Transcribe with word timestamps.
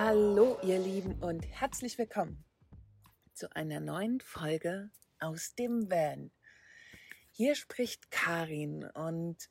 Hallo 0.00 0.56
ihr 0.62 0.78
Lieben 0.78 1.14
und 1.24 1.44
herzlich 1.44 1.98
willkommen 1.98 2.44
zu 3.34 3.50
einer 3.56 3.80
neuen 3.80 4.20
Folge 4.20 4.92
aus 5.18 5.56
dem 5.56 5.90
Van. 5.90 6.30
Hier 7.32 7.56
spricht 7.56 8.08
Karin 8.12 8.84
und 8.94 9.50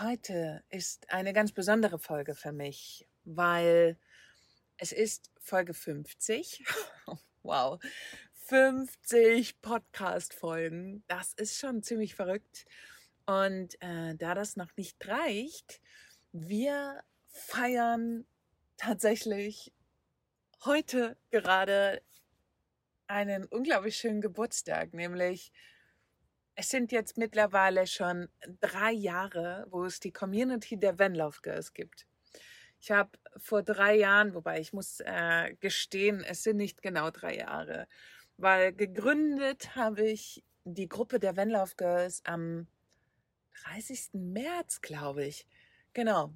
heute 0.00 0.64
ist 0.70 1.08
eine 1.12 1.32
ganz 1.32 1.52
besondere 1.52 2.00
Folge 2.00 2.34
für 2.34 2.50
mich, 2.50 3.06
weil 3.22 3.96
es 4.76 4.90
ist 4.90 5.30
Folge 5.38 5.72
50. 5.72 6.64
wow, 7.44 7.78
50 8.48 9.60
Podcast-Folgen. 9.60 11.04
Das 11.06 11.32
ist 11.34 11.60
schon 11.60 11.84
ziemlich 11.84 12.16
verrückt. 12.16 12.66
Und 13.24 13.80
äh, 13.80 14.16
da 14.16 14.34
das 14.34 14.56
noch 14.56 14.76
nicht 14.76 15.06
reicht, 15.06 15.80
wir 16.32 17.04
feiern 17.28 18.26
tatsächlich 18.80 19.72
heute 20.64 21.18
gerade 21.30 22.00
einen 23.08 23.44
unglaublich 23.44 23.96
schönen 23.96 24.22
Geburtstag, 24.22 24.94
nämlich 24.94 25.52
es 26.54 26.70
sind 26.70 26.90
jetzt 26.90 27.18
mittlerweile 27.18 27.86
schon 27.86 28.28
drei 28.60 28.92
Jahre, 28.92 29.66
wo 29.70 29.84
es 29.84 30.00
die 30.00 30.12
Community 30.12 30.78
der 30.78 30.98
Vanlove 30.98 31.40
Girls 31.42 31.74
gibt. 31.74 32.06
Ich 32.80 32.90
habe 32.90 33.10
vor 33.36 33.62
drei 33.62 33.96
Jahren, 33.96 34.34
wobei 34.34 34.60
ich 34.60 34.72
muss 34.72 35.00
äh, 35.00 35.54
gestehen, 35.60 36.24
es 36.24 36.42
sind 36.42 36.56
nicht 36.56 36.80
genau 36.80 37.10
drei 37.10 37.36
Jahre, 37.36 37.86
weil 38.38 38.72
gegründet 38.72 39.76
habe 39.76 40.08
ich 40.08 40.42
die 40.64 40.88
Gruppe 40.88 41.18
der 41.18 41.36
Vanlove 41.36 41.74
Girls 41.76 42.22
am 42.24 42.66
30. 43.62 44.10
März, 44.14 44.80
glaube 44.80 45.26
ich. 45.26 45.46
Genau, 45.92 46.32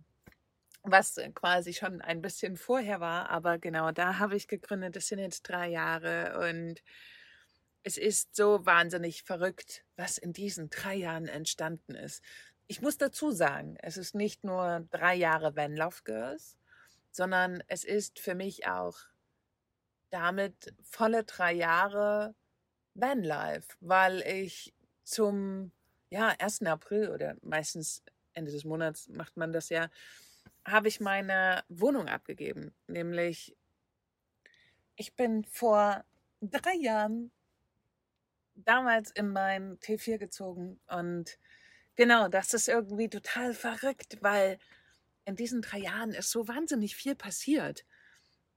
was 0.85 1.19
quasi 1.35 1.73
schon 1.73 2.01
ein 2.03 2.21
bisschen 2.21 2.57
vorher 2.57 3.01
war, 3.01 3.31
aber 3.31 3.59
genau 3.59 3.91
da 3.91 4.19
habe 4.19 4.37
ich 4.37 4.49
gegründet. 4.49 4.97
Das 4.97 5.09
sind 5.09 5.19
jetzt 5.19 5.43
drei 5.43 5.69
Jahre 5.69 6.49
und 6.49 6.83
es 7.83 7.97
ist 7.99 8.37
so 8.37 8.65
wahnsinnig 8.65 9.23
verrückt, 9.23 9.85
was 9.97 10.19
in 10.19 10.33
diesen 10.33 10.71
drei 10.71 10.95
Jahren 10.95 11.27
entstanden 11.27 11.95
ist. 11.95 12.23
Ich 12.67 12.81
muss 12.81 12.97
dazu 12.97 13.31
sagen, 13.31 13.77
es 13.83 13.97
ist 13.97 14.15
nicht 14.15 14.45
nur 14.45 14.87
drei 14.91 15.15
Jahre 15.15 15.57
Van 15.57 15.77
Love 15.77 16.03
Girls, 16.05 16.57
sondern 17.11 17.63
es 17.67 17.85
ist 17.85 18.19
für 18.19 18.35
mich 18.35 18.67
auch 18.67 18.97
damit 20.11 20.75
volle 20.83 21.25
drei 21.25 21.53
Jahre 21.53 22.35
Vanlife, 22.95 23.69
weil 23.81 24.21
ich 24.23 24.73
zum 25.03 25.73
ja, 26.11 26.35
1. 26.39 26.63
April 26.63 27.11
oder 27.11 27.37
meistens 27.43 28.03
Ende 28.33 28.53
des 28.53 28.65
Monats 28.65 29.09
macht 29.09 29.37
man 29.37 29.53
das 29.53 29.69
ja, 29.69 29.89
habe 30.65 30.89
ich 30.89 31.01
meine 31.01 31.65
Wohnung 31.69 32.09
abgegeben. 32.09 32.75
Nämlich, 32.87 33.57
ich 34.97 35.15
bin 35.15 35.45
vor 35.45 36.05
drei 36.41 36.75
Jahren 36.75 37.31
damals 38.55 39.11
in 39.11 39.31
mein 39.31 39.79
T4 39.79 40.19
gezogen 40.19 40.81
und 40.87 41.39
genau, 41.97 42.29
das 42.29 42.55
ist 42.55 42.69
irgendwie 42.69 43.09
total 43.09 43.55
verrückt, 43.55 44.19
weil 44.21 44.59
in 45.25 45.37
diesen 45.37 45.63
drei 45.63 45.79
Jahren 45.79 46.11
ist 46.11 46.31
so 46.31 46.47
wahnsinnig 46.49 46.97
viel 46.97 47.15
passiert. 47.15 47.85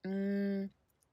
Mm, 0.03 0.65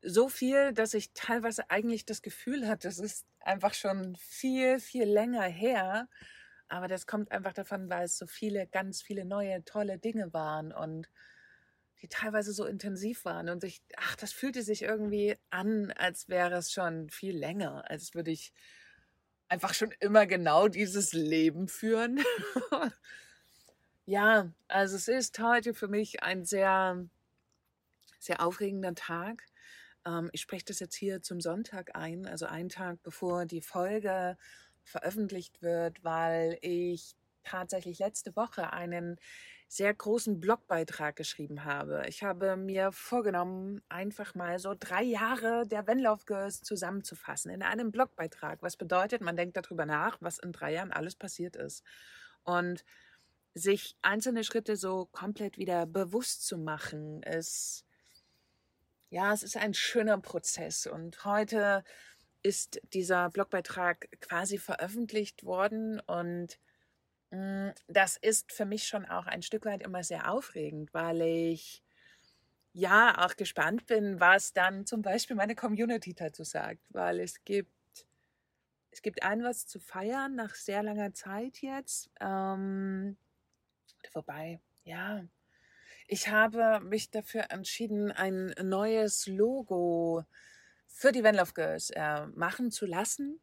so 0.03 0.29
viel, 0.29 0.73
dass 0.73 0.95
ich 0.95 1.12
teilweise 1.14 1.70
eigentlich 1.70 2.05
das 2.05 2.23
Gefühl 2.23 2.69
hatte, 2.69 2.89
es 2.89 2.98
ist 2.98 3.27
einfach 3.41 3.75
schon 3.75 4.17
viel, 4.17 4.81
viel 4.81 5.05
länger 5.05 5.45
her. 5.45 6.08
Aber 6.75 6.89
das 6.89 7.06
kommt 7.06 7.30
einfach 7.30 7.53
davon, 7.53 7.89
weil 7.89 8.06
es 8.06 8.19
so 8.19 8.27
viele, 8.27 8.67
ganz 8.67 9.00
viele 9.00 9.25
neue, 9.25 9.64
tolle 9.64 9.97
Dinge 9.97 10.33
waren 10.33 10.72
und 10.72 11.08
die 12.03 12.08
teilweise 12.08 12.53
so 12.53 12.64
intensiv 12.64 13.25
waren. 13.25 13.48
Und 13.48 13.62
ich, 13.62 13.80
ach, 13.97 14.17
das 14.17 14.33
fühlte 14.33 14.64
sich 14.64 14.83
irgendwie 14.83 15.36
an, 15.51 15.92
als 15.92 16.29
wäre 16.29 16.57
es 16.57 16.73
schon 16.73 17.11
viel 17.11 17.39
länger, 17.39 17.89
als 17.89 18.17
würde 18.17 18.33
ich 18.33 18.52
einfach 19.46 19.73
schon 19.73 19.92
immer 20.01 20.27
genau 20.27 20.67
dieses 20.67 21.12
Leben 21.12 21.68
führen. 21.68 22.18
ja, 24.05 24.51
also 24.67 24.96
es 24.96 25.06
ist 25.06 25.39
heute 25.39 25.74
für 25.74 25.86
mich 25.86 26.24
ein 26.24 26.45
sehr, 26.45 27.06
sehr 28.18 28.45
aufregender 28.45 28.96
Tag. 28.96 29.45
Ähm, 30.05 30.29
ich 30.33 30.41
spreche 30.41 30.64
das 30.64 30.80
jetzt 30.80 30.96
hier 30.96 31.23
zum 31.23 31.41
Sonntag 31.41 31.95
ein, 31.95 32.27
also 32.27 32.46
einen 32.46 32.68
Tag 32.68 33.01
bevor 33.05 33.46
die 33.46 33.62
Folge 33.62 34.36
veröffentlicht 34.84 35.62
wird, 35.62 36.05
weil 36.05 36.58
ich 36.61 37.17
tatsächlich 37.42 37.98
letzte 37.98 38.34
Woche 38.36 38.72
einen 38.72 39.18
sehr 39.68 39.92
großen 39.92 40.40
Blogbeitrag 40.40 41.17
geschrieben 41.17 41.64
habe. 41.64 42.05
Ich 42.06 42.22
habe 42.22 42.56
mir 42.56 42.92
vorgenommen, 42.92 43.83
einfach 43.89 44.34
mal 44.34 44.58
so 44.58 44.74
drei 44.78 45.02
Jahre 45.02 45.67
der 45.67 45.86
Wenlauf 45.86 46.27
Girls 46.27 46.62
zusammenzufassen 46.62 47.50
in 47.50 47.62
einem 47.62 47.90
Blogbeitrag. 47.90 48.62
Was 48.62 48.77
bedeutet, 48.77 49.20
man 49.20 49.36
denkt 49.36 49.56
darüber 49.56 49.84
nach, 49.84 50.18
was 50.20 50.39
in 50.39 50.52
drei 50.52 50.74
Jahren 50.74 50.92
alles 50.92 51.17
passiert 51.17 51.56
ist. 51.56 51.83
Und 52.44 52.84
sich 53.55 53.96
einzelne 54.02 54.44
Schritte 54.44 54.77
so 54.77 55.06
komplett 55.06 55.58
wieder 55.58 55.86
bewusst 55.86 56.46
zu 56.46 56.58
machen, 56.58 57.23
ist, 57.23 57.84
ja, 59.11 59.33
es 59.33 59.42
ist 59.42 59.56
ein 59.56 59.74
schöner 59.74 60.18
Prozess. 60.18 60.86
Und 60.86 61.24
heute 61.24 61.84
ist 62.44 62.80
dieser 62.92 63.30
Blogbeitrag 63.30 64.08
quasi 64.20 64.58
veröffentlicht 64.58 65.44
worden 65.44 65.98
und 66.00 66.60
mm, 67.30 67.70
das 67.88 68.16
ist 68.18 68.52
für 68.52 68.66
mich 68.66 68.86
schon 68.86 69.06
auch 69.06 69.27
ein 69.27 69.42
Stück 69.42 69.64
weit 69.64 69.82
immer 69.82 70.05
sehr 70.05 70.30
aufregend, 70.30 70.92
weil 70.92 71.22
ich 71.22 71.82
ja 72.74 73.24
auch 73.24 73.36
gespannt 73.36 73.86
bin, 73.86 74.20
was 74.20 74.52
dann 74.52 74.84
zum 74.84 75.00
Beispiel 75.00 75.36
meine 75.36 75.55
Community 75.55 76.14
dazu 76.14 76.44
sagt, 76.44 76.82
weil 76.90 77.20
es 77.20 77.42
gibt 77.44 77.72
es 78.90 79.02
gibt 79.02 79.24
ein 79.24 79.42
was 79.42 79.66
zu 79.66 79.80
feiern 79.80 80.36
nach 80.36 80.55
sehr 80.55 80.82
langer 80.84 81.12
Zeit 81.14 81.62
jetzt. 81.62 82.11
Ähm, 82.20 83.16
wobei, 84.12 84.61
ja, 84.84 85.24
ich 86.06 86.28
habe 86.28 86.80
mich 86.80 87.11
dafür 87.11 87.50
entschieden, 87.50 88.12
ein 88.12 88.55
neues 88.62 89.26
Logo 89.26 90.22
zu 90.22 90.28
für 90.94 91.12
die 91.12 91.24
Van 91.24 91.34
Love 91.34 91.52
Girls 91.55 91.90
äh, 91.90 92.27
machen 92.28 92.70
zu 92.70 92.86
lassen, 92.86 93.40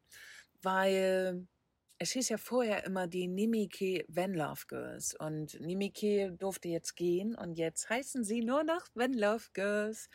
weil 0.61 1.47
es 1.97 2.11
hieß 2.13 2.29
ja 2.29 2.37
vorher 2.37 2.85
immer 2.85 3.05
die 3.07 3.27
Nimike 3.27 4.05
Van 4.07 4.33
Love 4.33 4.63
Girls 4.67 5.13
und 5.13 5.59
Nimike 5.59 6.31
durfte 6.31 6.69
jetzt 6.69 6.95
gehen 6.95 7.35
und 7.35 7.59
jetzt 7.59 7.89
heißen 7.89 8.23
sie 8.23 8.41
nur 8.41 8.63
noch 8.63 8.87
Van 8.95 9.13
Love 9.13 9.49
Girls. 9.53 10.09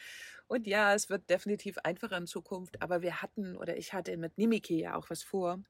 Und 0.49 0.67
ja, 0.67 0.95
es 0.95 1.11
wird 1.11 1.29
definitiv 1.31 1.79
einfacher 1.85 2.17
in 2.17 2.27
Zukunft, 2.27 2.83
aber 2.83 3.03
wir 3.03 3.23
hatten 3.23 3.57
oder 3.57 3.77
ich 3.77 3.93
hatte 3.93 4.17
mit 4.17 4.37
Nimike 4.39 4.75
ja 4.75 4.97
auch 4.97 5.11
was 5.11 5.23
vor. 5.23 5.63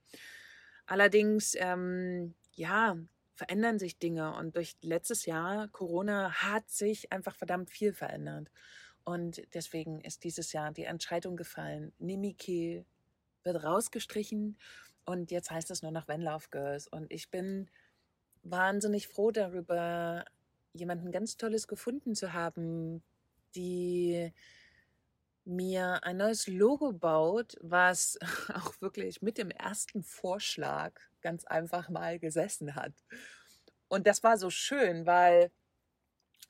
Allerdings, 0.87 1.55
ähm, 1.59 2.35
ja, 2.55 2.97
verändern 3.35 3.79
sich 3.79 3.99
Dinge 3.99 4.35
und 4.37 4.57
durch 4.57 4.77
letztes 4.81 5.27
Jahr 5.27 5.69
Corona 5.69 6.33
hat 6.33 6.71
sich 6.71 7.13
einfach 7.13 7.35
verdammt 7.35 7.71
viel 7.71 7.93
verändert. 7.93 8.51
Und 9.07 9.41
deswegen 9.55 10.01
ist 10.01 10.25
dieses 10.25 10.53
Jahr 10.53 10.73
die 10.73 10.83
Entscheidung 10.83 11.37
gefallen. 11.37 11.93
Nimiki 11.99 12.85
wird 13.45 13.63
rausgestrichen 13.63 14.59
und 15.05 15.31
jetzt 15.31 15.53
heißt 15.53 15.71
es 15.71 15.83
nur 15.83 15.93
noch 15.93 16.09
When 16.09 16.23
Love 16.23 16.47
Girls. 16.51 16.89
Und 16.89 17.13
ich 17.13 17.31
bin 17.31 17.71
wahnsinnig 18.43 19.07
froh 19.07 19.31
darüber, 19.31 20.25
jemanden 20.73 21.13
ganz 21.13 21.37
Tolles 21.37 21.69
gefunden 21.69 22.17
zu 22.17 22.33
haben, 22.33 23.05
die 23.55 24.33
mir 25.45 26.03
ein 26.03 26.17
neues 26.17 26.49
Logo 26.49 26.93
baut, 26.93 27.55
was 27.61 28.19
auch 28.53 28.81
wirklich 28.81 29.23
mit 29.23 29.39
dem 29.39 29.53
ersten 29.53 30.03
Vorschlag 30.03 30.99
ganz 31.21 31.45
einfach 31.45 31.89
mal 31.89 32.19
gesessen 32.19 32.75
hat. 32.75 32.93
Und 33.87 34.09
das 34.09 34.25
war 34.25 34.37
so 34.37 34.51
schön, 34.51 35.07
weil 35.07 35.53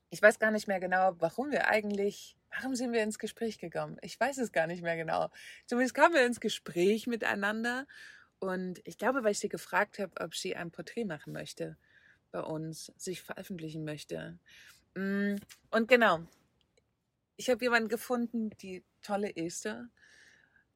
ich 0.08 0.22
weiß 0.22 0.38
gar 0.38 0.50
nicht 0.50 0.68
mehr 0.68 0.80
genau, 0.80 1.14
warum 1.18 1.50
wir 1.50 1.68
eigentlich 1.68 2.36
Warum 2.56 2.74
sind 2.74 2.92
wir 2.92 3.02
ins 3.02 3.18
Gespräch 3.18 3.58
gekommen? 3.58 3.98
Ich 4.02 4.18
weiß 4.18 4.38
es 4.38 4.52
gar 4.52 4.66
nicht 4.66 4.82
mehr 4.82 4.96
genau. 4.96 5.30
Zumindest 5.66 5.94
kamen 5.94 6.14
wir 6.14 6.24
ins 6.24 6.40
Gespräch 6.40 7.06
miteinander 7.06 7.86
und 8.38 8.80
ich 8.84 8.98
glaube, 8.98 9.24
weil 9.24 9.32
ich 9.32 9.38
sie 9.38 9.48
gefragt 9.48 9.98
habe, 9.98 10.12
ob 10.20 10.34
sie 10.34 10.56
ein 10.56 10.70
Porträt 10.70 11.04
machen 11.04 11.32
möchte 11.32 11.76
bei 12.32 12.40
uns, 12.40 12.92
sich 12.96 13.22
veröffentlichen 13.22 13.84
möchte. 13.84 14.38
Mm, 14.94 15.36
und 15.70 15.88
genau, 15.88 16.26
ich 17.36 17.50
habe 17.50 17.64
jemanden 17.64 17.88
gefunden, 17.88 18.50
die 18.62 18.82
tolle 19.02 19.36
Esther, 19.36 19.88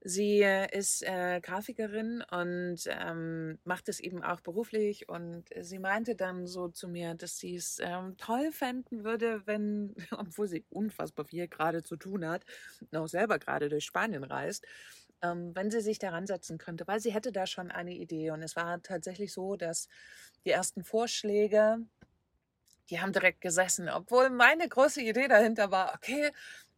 Sie 0.02 0.43
ist 0.73 1.02
äh, 1.02 1.41
Grafikerin 1.43 2.25
und 2.31 2.79
ähm, 2.87 3.58
macht 3.64 3.88
es 3.91 4.00
eben 4.00 4.23
auch 4.23 4.41
beruflich. 4.41 5.11
Und 5.11 5.44
sie 5.61 5.79
meinte 5.79 6.17
dann 6.17 6.47
so 6.47 6.69
zu 6.69 6.88
mir, 6.88 7.14
dass 7.14 7.37
sie 7.37 7.56
es 7.56 7.79
ähm, 7.82 8.17
toll 8.17 8.50
fänden 8.50 9.05
würde, 9.05 9.43
wenn, 9.47 9.94
obwohl 10.12 10.49
sie 10.49 10.64
unfassbar 10.70 11.26
viel 11.26 11.49
gerade 11.49 11.82
zu 11.82 11.97
tun 11.97 12.26
hat, 12.26 12.47
auch 12.94 13.08
selber 13.08 13.38
gerade 13.38 13.69
durch 13.69 13.85
Spanien 13.85 14.25
reist, 14.25 14.67
ähm, 15.20 15.55
wenn 15.55 15.70
sie 15.70 15.82
sich 15.82 15.99
daran 15.99 16.26
setzen 16.26 16.56
könnte, 16.56 16.87
weil 16.87 17.00
sie 17.00 17.12
hätte 17.12 17.31
da 17.31 17.46
schon 17.46 17.70
eine 17.70 17.93
Idee. 17.93 18.31
Und 18.31 18.43
es 18.43 18.56
war 18.56 18.82
tatsächlich 18.82 19.35
so, 19.35 19.56
dass 19.56 19.87
die 20.46 20.50
ersten 20.50 20.82
Vorschläge, 20.82 21.79
die 22.88 23.00
haben 23.00 23.12
direkt 23.12 23.43
gesessen, 23.43 23.91
obwohl 23.91 24.31
meine 24.31 24.67
große 24.67 25.03
Idee 25.03 25.29
dahinter 25.29 25.70
war, 25.70 25.93
okay, 25.94 26.31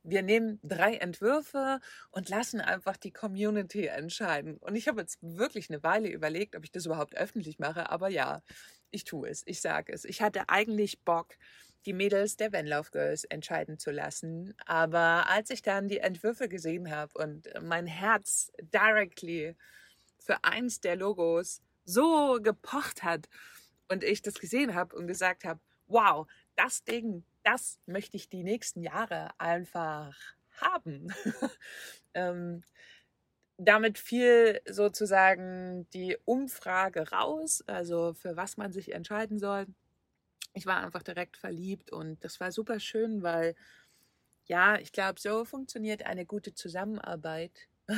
wir 0.04 0.22
nehmen 0.22 0.58
drei 0.62 0.96
Entwürfe 0.96 1.80
und 2.10 2.28
lassen 2.28 2.60
einfach 2.60 2.96
die 2.96 3.12
Community 3.12 3.86
entscheiden. 3.86 4.56
Und 4.58 4.74
ich 4.74 4.88
habe 4.88 5.00
jetzt 5.00 5.18
wirklich 5.20 5.70
eine 5.70 5.82
Weile 5.82 6.08
überlegt, 6.08 6.56
ob 6.56 6.64
ich 6.64 6.72
das 6.72 6.86
überhaupt 6.86 7.16
öffentlich 7.16 7.58
mache, 7.58 7.90
aber 7.90 8.08
ja, 8.08 8.42
ich 8.90 9.04
tue 9.04 9.28
es, 9.28 9.42
ich 9.46 9.60
sage 9.60 9.92
es. 9.92 10.04
Ich 10.04 10.20
hatte 10.22 10.48
eigentlich 10.48 11.00
Bock, 11.00 11.36
die 11.86 11.92
Mädels 11.92 12.36
der 12.36 12.52
Van 12.52 12.66
Love 12.66 12.90
Girls 12.92 13.24
entscheiden 13.24 13.78
zu 13.78 13.90
lassen. 13.90 14.54
Aber 14.66 15.28
als 15.28 15.50
ich 15.50 15.62
dann 15.62 15.88
die 15.88 15.98
Entwürfe 15.98 16.48
gesehen 16.48 16.90
habe 16.90 17.12
und 17.18 17.48
mein 17.62 17.86
Herz 17.86 18.52
directly 18.60 19.56
für 20.18 20.44
eins 20.44 20.80
der 20.80 20.96
Logos 20.96 21.60
so 21.84 22.38
gepocht 22.40 23.02
hat 23.02 23.28
und 23.88 24.04
ich 24.04 24.22
das 24.22 24.34
gesehen 24.34 24.74
habe 24.74 24.94
und 24.94 25.06
gesagt 25.06 25.44
habe, 25.44 25.60
wow, 25.86 26.26
das 26.54 26.84
Ding, 26.84 27.24
das 27.42 27.78
möchte 27.86 28.16
ich 28.16 28.28
die 28.28 28.44
nächsten 28.44 28.82
Jahre 28.82 29.30
einfach 29.38 30.16
haben. 30.60 31.12
ähm, 32.14 32.62
damit 33.58 33.98
fiel 33.98 34.60
sozusagen 34.68 35.88
die 35.90 36.16
Umfrage 36.24 37.10
raus, 37.10 37.62
also 37.66 38.14
für 38.14 38.36
was 38.36 38.56
man 38.56 38.72
sich 38.72 38.92
entscheiden 38.92 39.38
soll. 39.38 39.66
Ich 40.54 40.66
war 40.66 40.82
einfach 40.82 41.02
direkt 41.02 41.36
verliebt 41.36 41.92
und 41.92 42.22
das 42.24 42.40
war 42.40 42.52
super 42.52 42.80
schön, 42.80 43.22
weil 43.22 43.54
ja, 44.46 44.78
ich 44.78 44.92
glaube, 44.92 45.20
so 45.20 45.44
funktioniert 45.44 46.04
eine 46.04 46.26
gute 46.26 46.54
Zusammenarbeit. 46.54 47.68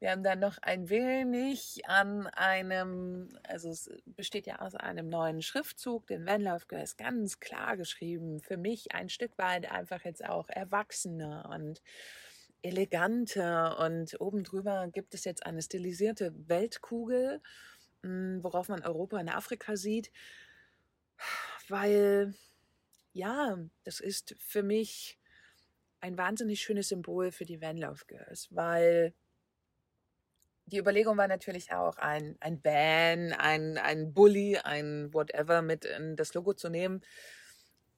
Wir 0.00 0.12
haben 0.12 0.22
dann 0.22 0.40
noch 0.40 0.56
ein 0.62 0.88
wenig 0.88 1.82
an 1.86 2.26
einem, 2.28 3.28
also 3.46 3.68
es 3.68 3.90
besteht 4.06 4.46
ja 4.46 4.60
aus 4.60 4.74
einem 4.74 5.08
neuen 5.08 5.42
Schriftzug, 5.42 6.06
den 6.06 6.26
Van 6.26 6.40
Love 6.40 6.64
ist 6.82 6.96
ganz 6.96 7.38
klar 7.38 7.76
geschrieben. 7.76 8.40
Für 8.40 8.56
mich 8.56 8.94
ein 8.94 9.10
Stück 9.10 9.36
weit 9.36 9.70
einfach 9.70 10.02
jetzt 10.06 10.24
auch 10.24 10.48
erwachsener 10.48 11.50
und 11.54 11.82
eleganter. 12.62 13.78
Und 13.78 14.18
oben 14.22 14.42
drüber 14.42 14.88
gibt 14.88 15.12
es 15.12 15.24
jetzt 15.24 15.44
eine 15.44 15.60
stilisierte 15.60 16.32
Weltkugel, 16.48 17.42
hm, 18.02 18.42
worauf 18.42 18.68
man 18.68 18.82
Europa 18.82 19.20
und 19.20 19.28
Afrika 19.28 19.76
sieht. 19.76 20.10
Weil, 21.68 22.34
ja, 23.12 23.58
das 23.84 24.00
ist 24.00 24.34
für 24.38 24.62
mich 24.62 25.18
ein 26.00 26.16
wahnsinnig 26.16 26.62
schönes 26.62 26.88
Symbol 26.88 27.30
für 27.32 27.44
die 27.44 27.60
Van 27.60 27.76
Love 27.76 28.06
Girls, 28.06 28.48
weil 28.50 29.12
die 30.70 30.78
Überlegung 30.78 31.16
war 31.16 31.28
natürlich 31.28 31.72
auch, 31.72 31.96
ein, 31.96 32.36
ein 32.40 32.62
Van, 32.62 33.32
ein, 33.32 33.78
ein 33.78 34.14
Bully, 34.14 34.58
ein 34.58 35.12
whatever 35.12 35.62
mit 35.62 35.84
in 35.84 36.16
das 36.16 36.34
Logo 36.34 36.54
zu 36.54 36.68
nehmen, 36.68 37.00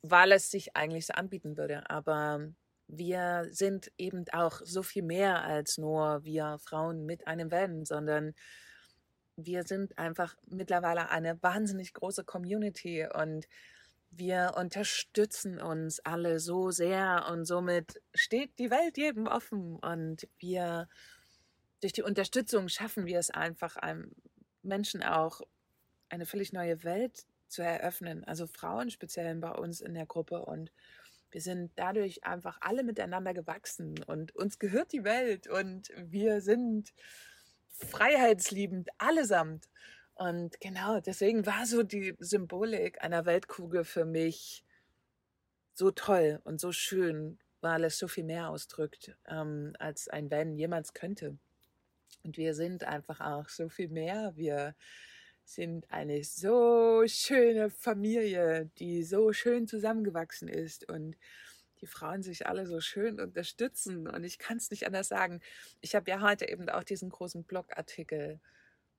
weil 0.02 0.32
es 0.32 0.50
sich 0.50 0.74
eigentlich 0.76 1.06
so 1.06 1.14
anbieten 1.14 1.56
würde. 1.56 1.88
Aber 1.90 2.48
wir 2.88 3.46
sind 3.50 3.92
eben 3.98 4.24
auch 4.32 4.60
so 4.64 4.82
viel 4.82 5.02
mehr 5.02 5.42
als 5.42 5.78
nur 5.78 6.24
wir 6.24 6.58
Frauen 6.58 7.06
mit 7.06 7.26
einem 7.26 7.50
Van, 7.50 7.84
sondern 7.84 8.34
wir 9.36 9.64
sind 9.64 9.98
einfach 9.98 10.36
mittlerweile 10.46 11.10
eine 11.10 11.42
wahnsinnig 11.42 11.94
große 11.94 12.24
Community 12.24 13.06
und 13.06 13.46
wir 14.10 14.54
unterstützen 14.58 15.58
uns 15.58 16.00
alle 16.00 16.38
so 16.38 16.70
sehr 16.70 17.26
und 17.30 17.46
somit 17.46 18.02
steht 18.14 18.58
die 18.58 18.70
Welt 18.70 18.98
jedem 18.98 19.26
offen 19.26 19.76
und 19.76 20.28
wir 20.38 20.88
durch 21.82 21.92
die 21.92 22.02
Unterstützung 22.02 22.68
schaffen 22.68 23.06
wir 23.06 23.18
es 23.18 23.30
einfach, 23.30 23.76
einem 23.76 24.12
Menschen 24.62 25.02
auch 25.02 25.40
eine 26.08 26.26
völlig 26.26 26.52
neue 26.52 26.84
Welt 26.84 27.26
zu 27.48 27.62
eröffnen. 27.62 28.24
Also 28.24 28.46
Frauen 28.46 28.90
speziell 28.90 29.34
bei 29.36 29.50
uns 29.50 29.80
in 29.80 29.94
der 29.94 30.06
Gruppe. 30.06 30.44
Und 30.44 30.72
wir 31.32 31.40
sind 31.40 31.72
dadurch 31.76 32.24
einfach 32.24 32.58
alle 32.60 32.84
miteinander 32.84 33.34
gewachsen 33.34 34.02
und 34.06 34.34
uns 34.36 34.58
gehört 34.58 34.92
die 34.92 35.04
Welt 35.04 35.48
und 35.48 35.90
wir 35.96 36.40
sind 36.40 36.92
freiheitsliebend 37.68 38.90
allesamt. 38.98 39.68
Und 40.14 40.60
genau, 40.60 41.00
deswegen 41.00 41.46
war 41.46 41.66
so 41.66 41.82
die 41.82 42.14
Symbolik 42.20 43.02
einer 43.02 43.24
Weltkugel 43.24 43.84
für 43.84 44.04
mich 44.04 44.64
so 45.74 45.90
toll 45.90 46.40
und 46.44 46.60
so 46.60 46.70
schön, 46.70 47.38
weil 47.60 47.82
es 47.84 47.98
so 47.98 48.08
viel 48.08 48.24
mehr 48.24 48.50
ausdrückt, 48.50 49.16
ähm, 49.26 49.74
als 49.78 50.08
ein 50.08 50.30
Van 50.30 50.54
jemals 50.54 50.92
könnte. 50.92 51.38
Und 52.22 52.36
wir 52.36 52.54
sind 52.54 52.84
einfach 52.84 53.20
auch 53.20 53.48
so 53.48 53.68
viel 53.68 53.88
mehr. 53.88 54.32
Wir 54.36 54.74
sind 55.44 55.90
eine 55.90 56.22
so 56.24 57.02
schöne 57.06 57.70
Familie, 57.70 58.70
die 58.78 59.02
so 59.02 59.32
schön 59.32 59.66
zusammengewachsen 59.66 60.48
ist 60.48 60.88
und 60.88 61.16
die 61.80 61.86
Frauen 61.86 62.22
sich 62.22 62.46
alle 62.46 62.66
so 62.66 62.80
schön 62.80 63.20
unterstützen. 63.20 64.06
Und 64.06 64.24
ich 64.24 64.38
kann 64.38 64.56
es 64.56 64.70
nicht 64.70 64.86
anders 64.86 65.08
sagen. 65.08 65.40
Ich 65.80 65.94
habe 65.94 66.10
ja 66.10 66.20
heute 66.20 66.48
eben 66.48 66.68
auch 66.68 66.84
diesen 66.84 67.10
großen 67.10 67.44
Blogartikel 67.44 68.40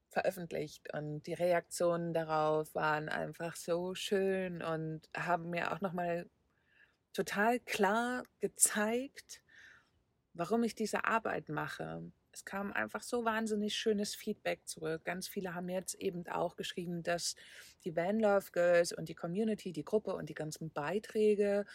veröffentlicht 0.10 0.94
und 0.94 1.24
die 1.25 1.33
Reaktionen 1.33 2.13
darauf 2.13 2.75
waren 2.75 3.10
einfach 3.10 3.56
so 3.56 3.95
schön 3.95 4.62
und 4.62 5.01
haben 5.15 5.50
mir 5.50 5.74
auch 5.74 5.81
nochmal 5.81 6.30
total 7.13 7.60
klar 7.60 8.24
gezeigt, 8.39 9.42
warum 10.33 10.63
ich 10.63 10.75
diese 10.75 11.06
Arbeit 11.06 11.50
mache 11.50 12.03
es 12.33 12.45
kam 12.45 12.74
einfach 12.74 13.03
so 13.03 13.25
wahnsinnig 13.25 13.75
schönes 13.75 14.15
Feedback 14.15 14.68
zurück. 14.68 15.06
Ganz 15.06 15.27
viele 15.27 15.53
haben 15.53 15.69
jetzt 15.69 15.95
eben 15.95 16.27
auch 16.27 16.56
geschrieben, 16.56 17.03
dass 17.03 17.35
die 17.85 17.95
Van 17.95 18.19
Love 18.19 18.51
Girls 18.51 18.91
und 18.91 19.07
die 19.07 19.15
Community, 19.15 19.71
die 19.71 19.85
Gruppe 19.85 20.15
und 20.15 20.30
die 20.30 20.33
ganzen 20.33 20.71
Beiträge, 20.71 21.65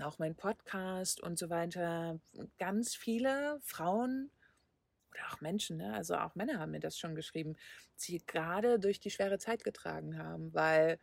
auch 0.00 0.18
mein 0.18 0.36
Podcast 0.36 1.20
und 1.20 1.38
so 1.38 1.50
weiter, 1.50 2.20
ganz 2.58 2.94
viele 2.94 3.58
Frauen 3.62 4.30
oder 5.10 5.32
auch 5.32 5.40
Menschen, 5.40 5.76
ne? 5.76 5.94
also 5.94 6.16
auch 6.16 6.34
Männer 6.34 6.58
haben 6.58 6.72
mir 6.72 6.80
das 6.80 6.98
schon 6.98 7.14
geschrieben, 7.14 7.56
sie 7.96 8.22
gerade 8.26 8.78
durch 8.78 9.00
die 9.00 9.10
schwere 9.10 9.38
Zeit 9.38 9.62
getragen 9.64 10.18
haben, 10.18 10.52
weil 10.54 10.98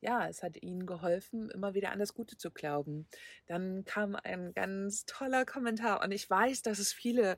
ja, 0.00 0.28
es 0.28 0.42
hat 0.42 0.62
ihnen 0.62 0.86
geholfen, 0.86 1.50
immer 1.50 1.74
wieder 1.74 1.92
an 1.92 1.98
das 1.98 2.14
Gute 2.14 2.36
zu 2.36 2.50
glauben. 2.50 3.06
Dann 3.46 3.84
kam 3.84 4.16
ein 4.16 4.52
ganz 4.54 5.04
toller 5.04 5.44
Kommentar 5.44 6.02
und 6.02 6.12
ich 6.12 6.28
weiß, 6.28 6.62
dass 6.62 6.78
es 6.78 6.92
viele 6.92 7.36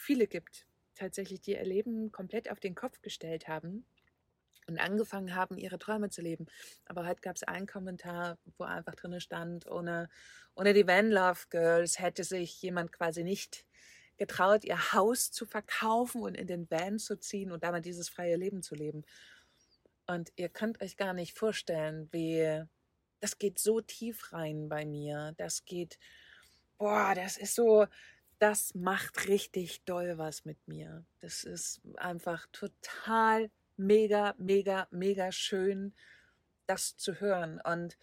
viele 0.00 0.26
gibt, 0.26 0.66
tatsächlich, 0.94 1.40
die 1.40 1.52
ihr 1.52 1.64
Leben 1.64 2.10
komplett 2.10 2.50
auf 2.50 2.58
den 2.58 2.74
Kopf 2.74 3.00
gestellt 3.02 3.48
haben 3.48 3.84
und 4.66 4.78
angefangen 4.78 5.34
haben, 5.34 5.58
ihre 5.58 5.78
Träume 5.78 6.10
zu 6.10 6.22
leben. 6.22 6.46
Aber 6.86 7.06
heute 7.06 7.20
gab 7.20 7.36
es 7.36 7.42
einen 7.42 7.66
Kommentar, 7.66 8.38
wo 8.56 8.64
einfach 8.64 8.94
drin 8.94 9.20
stand, 9.20 9.70
ohne, 9.70 10.08
ohne 10.54 10.72
die 10.72 10.86
Van 10.86 11.10
Love 11.10 11.40
Girls 11.50 11.98
hätte 11.98 12.24
sich 12.24 12.60
jemand 12.62 12.92
quasi 12.92 13.22
nicht 13.22 13.66
getraut, 14.16 14.64
ihr 14.64 14.92
Haus 14.92 15.32
zu 15.32 15.46
verkaufen 15.46 16.22
und 16.22 16.34
in 16.34 16.46
den 16.46 16.70
Van 16.70 16.98
zu 16.98 17.18
ziehen 17.18 17.52
und 17.52 17.64
damit 17.64 17.84
dieses 17.84 18.08
freie 18.08 18.36
Leben 18.36 18.62
zu 18.62 18.74
leben. 18.74 19.04
Und 20.10 20.32
ihr 20.34 20.48
könnt 20.48 20.82
euch 20.82 20.96
gar 20.96 21.12
nicht 21.12 21.38
vorstellen, 21.38 22.08
wie 22.10 22.64
das 23.20 23.38
geht 23.38 23.60
so 23.60 23.80
tief 23.80 24.32
rein 24.32 24.68
bei 24.68 24.84
mir. 24.84 25.34
Das 25.36 25.64
geht, 25.64 26.00
boah, 26.78 27.14
das 27.14 27.36
ist 27.36 27.54
so, 27.54 27.86
das 28.40 28.74
macht 28.74 29.28
richtig 29.28 29.84
doll 29.84 30.18
was 30.18 30.44
mit 30.44 30.58
mir. 30.66 31.04
Das 31.20 31.44
ist 31.44 31.80
einfach 31.96 32.48
total 32.50 33.52
mega, 33.76 34.34
mega, 34.36 34.88
mega 34.90 35.30
schön, 35.30 35.94
das 36.66 36.96
zu 36.96 37.20
hören. 37.20 37.60
Und 37.60 37.96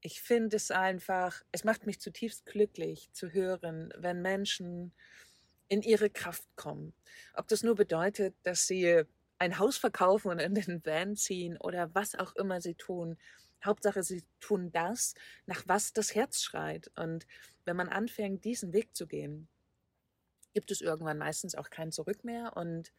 ich 0.00 0.22
finde 0.22 0.56
es 0.56 0.70
einfach, 0.70 1.42
es 1.52 1.62
macht 1.62 1.84
mich 1.84 2.00
zutiefst 2.00 2.46
glücklich 2.46 3.10
zu 3.12 3.34
hören, 3.34 3.92
wenn 3.98 4.22
Menschen 4.22 4.94
in 5.68 5.82
ihre 5.82 6.08
Kraft 6.08 6.48
kommen. 6.56 6.94
Ob 7.34 7.48
das 7.48 7.62
nur 7.62 7.74
bedeutet, 7.74 8.34
dass 8.44 8.66
sie 8.66 9.04
ein 9.38 9.58
Haus 9.58 9.76
verkaufen 9.76 10.30
und 10.30 10.38
in 10.40 10.54
den 10.54 10.84
Van 10.84 11.16
ziehen 11.16 11.56
oder 11.58 11.94
was 11.94 12.14
auch 12.14 12.34
immer 12.36 12.60
sie 12.60 12.74
tun. 12.74 13.16
Hauptsache, 13.64 14.02
sie 14.02 14.24
tun 14.40 14.70
das, 14.72 15.14
nach 15.46 15.62
was 15.66 15.92
das 15.92 16.14
Herz 16.14 16.42
schreit. 16.42 16.90
Und 16.96 17.26
wenn 17.64 17.76
man 17.76 17.88
anfängt, 17.88 18.44
diesen 18.44 18.72
Weg 18.72 18.94
zu 18.94 19.06
gehen, 19.06 19.48
gibt 20.54 20.70
es 20.70 20.80
irgendwann 20.80 21.18
meistens 21.18 21.54
auch 21.54 21.70
kein 21.70 21.92
Zurück 21.92 22.24
mehr 22.24 22.56
und 22.56 22.92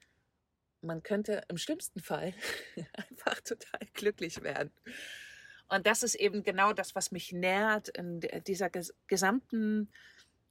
man 0.81 1.03
könnte 1.03 1.43
im 1.49 1.57
schlimmsten 1.57 1.99
Fall 1.99 2.33
einfach 2.93 3.41
total 3.41 3.81
glücklich 3.93 4.43
werden. 4.43 4.71
Und 5.67 5.85
das 5.85 6.03
ist 6.03 6.15
eben 6.15 6.43
genau 6.43 6.73
das, 6.73 6.95
was 6.95 7.11
mich 7.11 7.31
nährt 7.31 7.89
in 7.89 8.21
dieser 8.47 8.69
gesamten, 9.07 9.91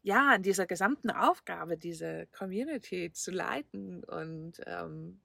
ja, 0.02 0.35
in 0.35 0.42
dieser 0.42 0.66
gesamten 0.66 1.11
Aufgabe, 1.11 1.76
diese 1.76 2.28
Community 2.28 3.11
zu 3.12 3.33
leiten. 3.33 4.04
Und 4.04 4.61
ähm, 4.66 5.21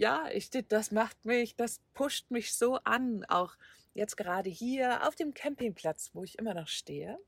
ja, 0.00 0.30
ich, 0.32 0.48
das 0.50 0.92
macht 0.92 1.26
mich, 1.26 1.56
das 1.56 1.78
pusht 1.92 2.30
mich 2.30 2.54
so 2.54 2.76
an, 2.84 3.22
auch 3.28 3.54
jetzt 3.92 4.16
gerade 4.16 4.48
hier 4.48 5.06
auf 5.06 5.14
dem 5.14 5.34
Campingplatz, 5.34 6.10
wo 6.14 6.24
ich 6.24 6.38
immer 6.38 6.54
noch 6.54 6.68
stehe. 6.68 7.18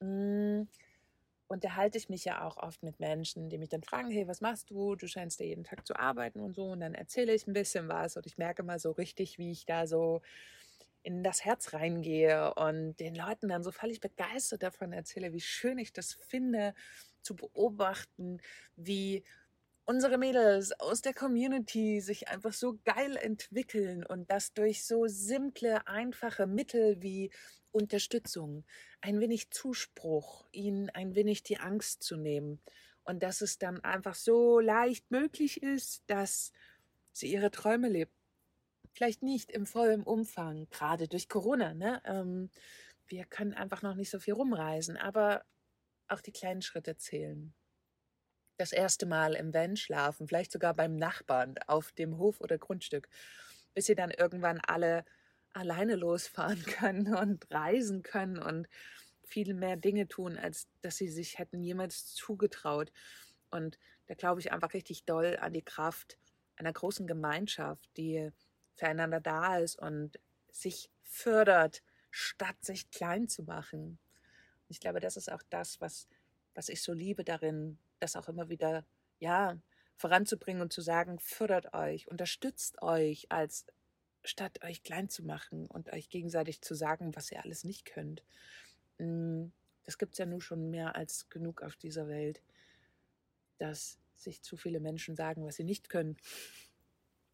Mm, 0.00 0.62
unterhalte 1.46 1.98
ich 1.98 2.08
mich 2.08 2.24
ja 2.24 2.42
auch 2.46 2.56
oft 2.56 2.82
mit 2.82 3.00
Menschen, 3.00 3.50
die 3.50 3.58
mich 3.58 3.68
dann 3.68 3.82
fragen, 3.82 4.10
hey, 4.10 4.26
was 4.26 4.40
machst 4.40 4.70
du? 4.70 4.96
Du 4.96 5.06
scheinst 5.06 5.40
ja 5.40 5.46
jeden 5.46 5.64
Tag 5.64 5.86
zu 5.86 5.94
arbeiten 5.94 6.40
und 6.40 6.54
so. 6.54 6.64
Und 6.70 6.80
dann 6.80 6.94
erzähle 6.94 7.34
ich 7.34 7.46
ein 7.46 7.52
bisschen 7.52 7.88
was 7.88 8.16
und 8.16 8.24
ich 8.24 8.38
merke 8.38 8.62
mal 8.62 8.78
so 8.78 8.92
richtig, 8.92 9.36
wie 9.36 9.50
ich 9.50 9.66
da 9.66 9.86
so 9.86 10.22
in 11.02 11.22
das 11.22 11.44
Herz 11.44 11.74
reingehe 11.74 12.54
und 12.54 12.96
den 12.96 13.14
Leuten 13.14 13.48
dann 13.48 13.62
so 13.62 13.72
völlig 13.72 14.00
begeistert 14.00 14.62
davon 14.62 14.94
erzähle, 14.94 15.34
wie 15.34 15.40
schön 15.40 15.76
ich 15.76 15.92
das 15.92 16.14
finde, 16.14 16.74
zu 17.20 17.36
beobachten, 17.36 18.40
wie 18.76 19.22
unsere 19.84 20.18
Mädels 20.18 20.72
aus 20.80 21.02
der 21.02 21.14
Community 21.14 22.00
sich 22.00 22.28
einfach 22.28 22.52
so 22.52 22.78
geil 22.84 23.16
entwickeln 23.16 24.04
und 24.04 24.30
das 24.30 24.54
durch 24.54 24.84
so 24.84 25.06
simple, 25.06 25.86
einfache 25.86 26.46
Mittel 26.46 27.02
wie 27.02 27.30
Unterstützung, 27.72 28.64
ein 29.00 29.20
wenig 29.20 29.50
Zuspruch, 29.50 30.46
ihnen 30.52 30.90
ein 30.90 31.14
wenig 31.14 31.42
die 31.42 31.58
Angst 31.58 32.02
zu 32.02 32.16
nehmen 32.16 32.60
und 33.04 33.22
dass 33.22 33.40
es 33.40 33.58
dann 33.58 33.80
einfach 33.80 34.14
so 34.14 34.60
leicht 34.60 35.10
möglich 35.10 35.62
ist, 35.62 36.02
dass 36.06 36.52
sie 37.12 37.32
ihre 37.32 37.50
Träume 37.50 37.88
lebt. 37.88 38.12
Vielleicht 38.92 39.22
nicht 39.22 39.50
im 39.50 39.66
vollen 39.66 40.02
Umfang, 40.02 40.68
gerade 40.70 41.08
durch 41.08 41.28
Corona. 41.28 41.74
Ne? 41.74 42.02
Ähm, 42.04 42.50
wir 43.06 43.24
können 43.24 43.54
einfach 43.54 43.82
noch 43.82 43.94
nicht 43.94 44.10
so 44.10 44.18
viel 44.18 44.34
rumreisen, 44.34 44.96
aber 44.96 45.44
auch 46.08 46.20
die 46.20 46.32
kleinen 46.32 46.62
Schritte 46.62 46.96
zählen. 46.96 47.54
Das 48.58 48.72
erste 48.72 49.06
Mal 49.06 49.34
im 49.34 49.52
Van 49.54 49.76
schlafen, 49.76 50.28
vielleicht 50.28 50.52
sogar 50.52 50.74
beim 50.74 50.96
Nachbarn 50.96 51.54
auf 51.66 51.92
dem 51.92 52.18
Hof 52.18 52.40
oder 52.40 52.58
Grundstück, 52.58 53.08
bis 53.74 53.86
sie 53.86 53.94
dann 53.94 54.10
irgendwann 54.10 54.60
alle 54.60 55.04
alleine 55.52 55.96
losfahren 55.96 56.62
können 56.66 57.14
und 57.14 57.50
reisen 57.50 58.02
können 58.02 58.38
und 58.38 58.68
viel 59.24 59.54
mehr 59.54 59.76
Dinge 59.76 60.08
tun, 60.08 60.36
als 60.36 60.68
dass 60.82 60.96
sie 60.96 61.08
sich 61.08 61.38
hätten 61.38 61.62
jemals 61.62 62.14
zugetraut. 62.14 62.92
Und 63.50 63.78
da 64.06 64.14
glaube 64.14 64.40
ich 64.40 64.52
einfach 64.52 64.74
richtig 64.74 65.04
doll 65.04 65.38
an 65.40 65.52
die 65.52 65.62
Kraft 65.62 66.18
einer 66.56 66.72
großen 66.72 67.06
Gemeinschaft, 67.06 67.88
die 67.96 68.30
füreinander 68.74 69.20
da 69.20 69.58
ist 69.58 69.78
und 69.78 70.18
sich 70.50 70.90
fördert, 71.02 71.82
statt 72.10 72.56
sich 72.60 72.90
klein 72.90 73.28
zu 73.28 73.42
machen. 73.42 73.98
Ich 74.68 74.80
glaube, 74.80 75.00
das 75.00 75.16
ist 75.16 75.30
auch 75.30 75.42
das, 75.50 75.80
was, 75.80 76.08
was 76.54 76.68
ich 76.68 76.82
so 76.82 76.92
liebe 76.92 77.24
darin, 77.24 77.78
das 78.02 78.16
auch 78.16 78.28
immer 78.28 78.48
wieder, 78.48 78.84
ja, 79.18 79.58
voranzubringen 79.96 80.62
und 80.62 80.72
zu 80.72 80.80
sagen, 80.80 81.18
fördert 81.18 81.74
euch, 81.74 82.08
unterstützt 82.08 82.82
euch, 82.82 83.30
als 83.30 83.66
statt 84.24 84.62
euch 84.64 84.82
klein 84.82 85.08
zu 85.08 85.22
machen 85.24 85.66
und 85.66 85.92
euch 85.92 86.08
gegenseitig 86.08 86.60
zu 86.62 86.74
sagen, 86.74 87.14
was 87.14 87.30
ihr 87.30 87.42
alles 87.42 87.64
nicht 87.64 87.84
könnt. 87.84 88.24
Hm, 88.98 89.52
das 89.84 89.98
gibt 89.98 90.12
es 90.12 90.18
ja 90.18 90.26
nun 90.26 90.40
schon 90.40 90.70
mehr 90.70 90.96
als 90.96 91.28
genug 91.28 91.62
auf 91.62 91.76
dieser 91.76 92.08
Welt, 92.08 92.42
dass 93.58 93.98
sich 94.16 94.42
zu 94.42 94.56
viele 94.56 94.80
Menschen 94.80 95.16
sagen, 95.16 95.44
was 95.44 95.56
sie 95.56 95.64
nicht 95.64 95.88
können 95.88 96.16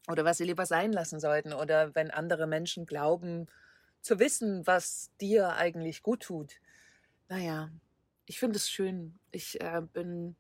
oder 0.09 0.25
was 0.25 0.39
sie 0.39 0.45
lieber 0.45 0.65
sein 0.65 0.93
lassen 0.93 1.21
sollten 1.21 1.53
oder 1.53 1.95
wenn 1.95 2.11
andere 2.11 2.47
Menschen 2.47 2.87
glauben 2.87 3.47
zu 4.01 4.19
wissen, 4.19 4.67
was 4.67 5.11
dir 5.21 5.55
eigentlich 5.55 6.03
gut 6.03 6.23
tut 6.23 6.61
naja, 7.29 7.71
ich 8.27 8.39
finde 8.39 8.57
es 8.57 8.71
schön. 8.71 9.19
Ich 9.31 9.61
äh, 9.61 9.83
bin 9.93 10.37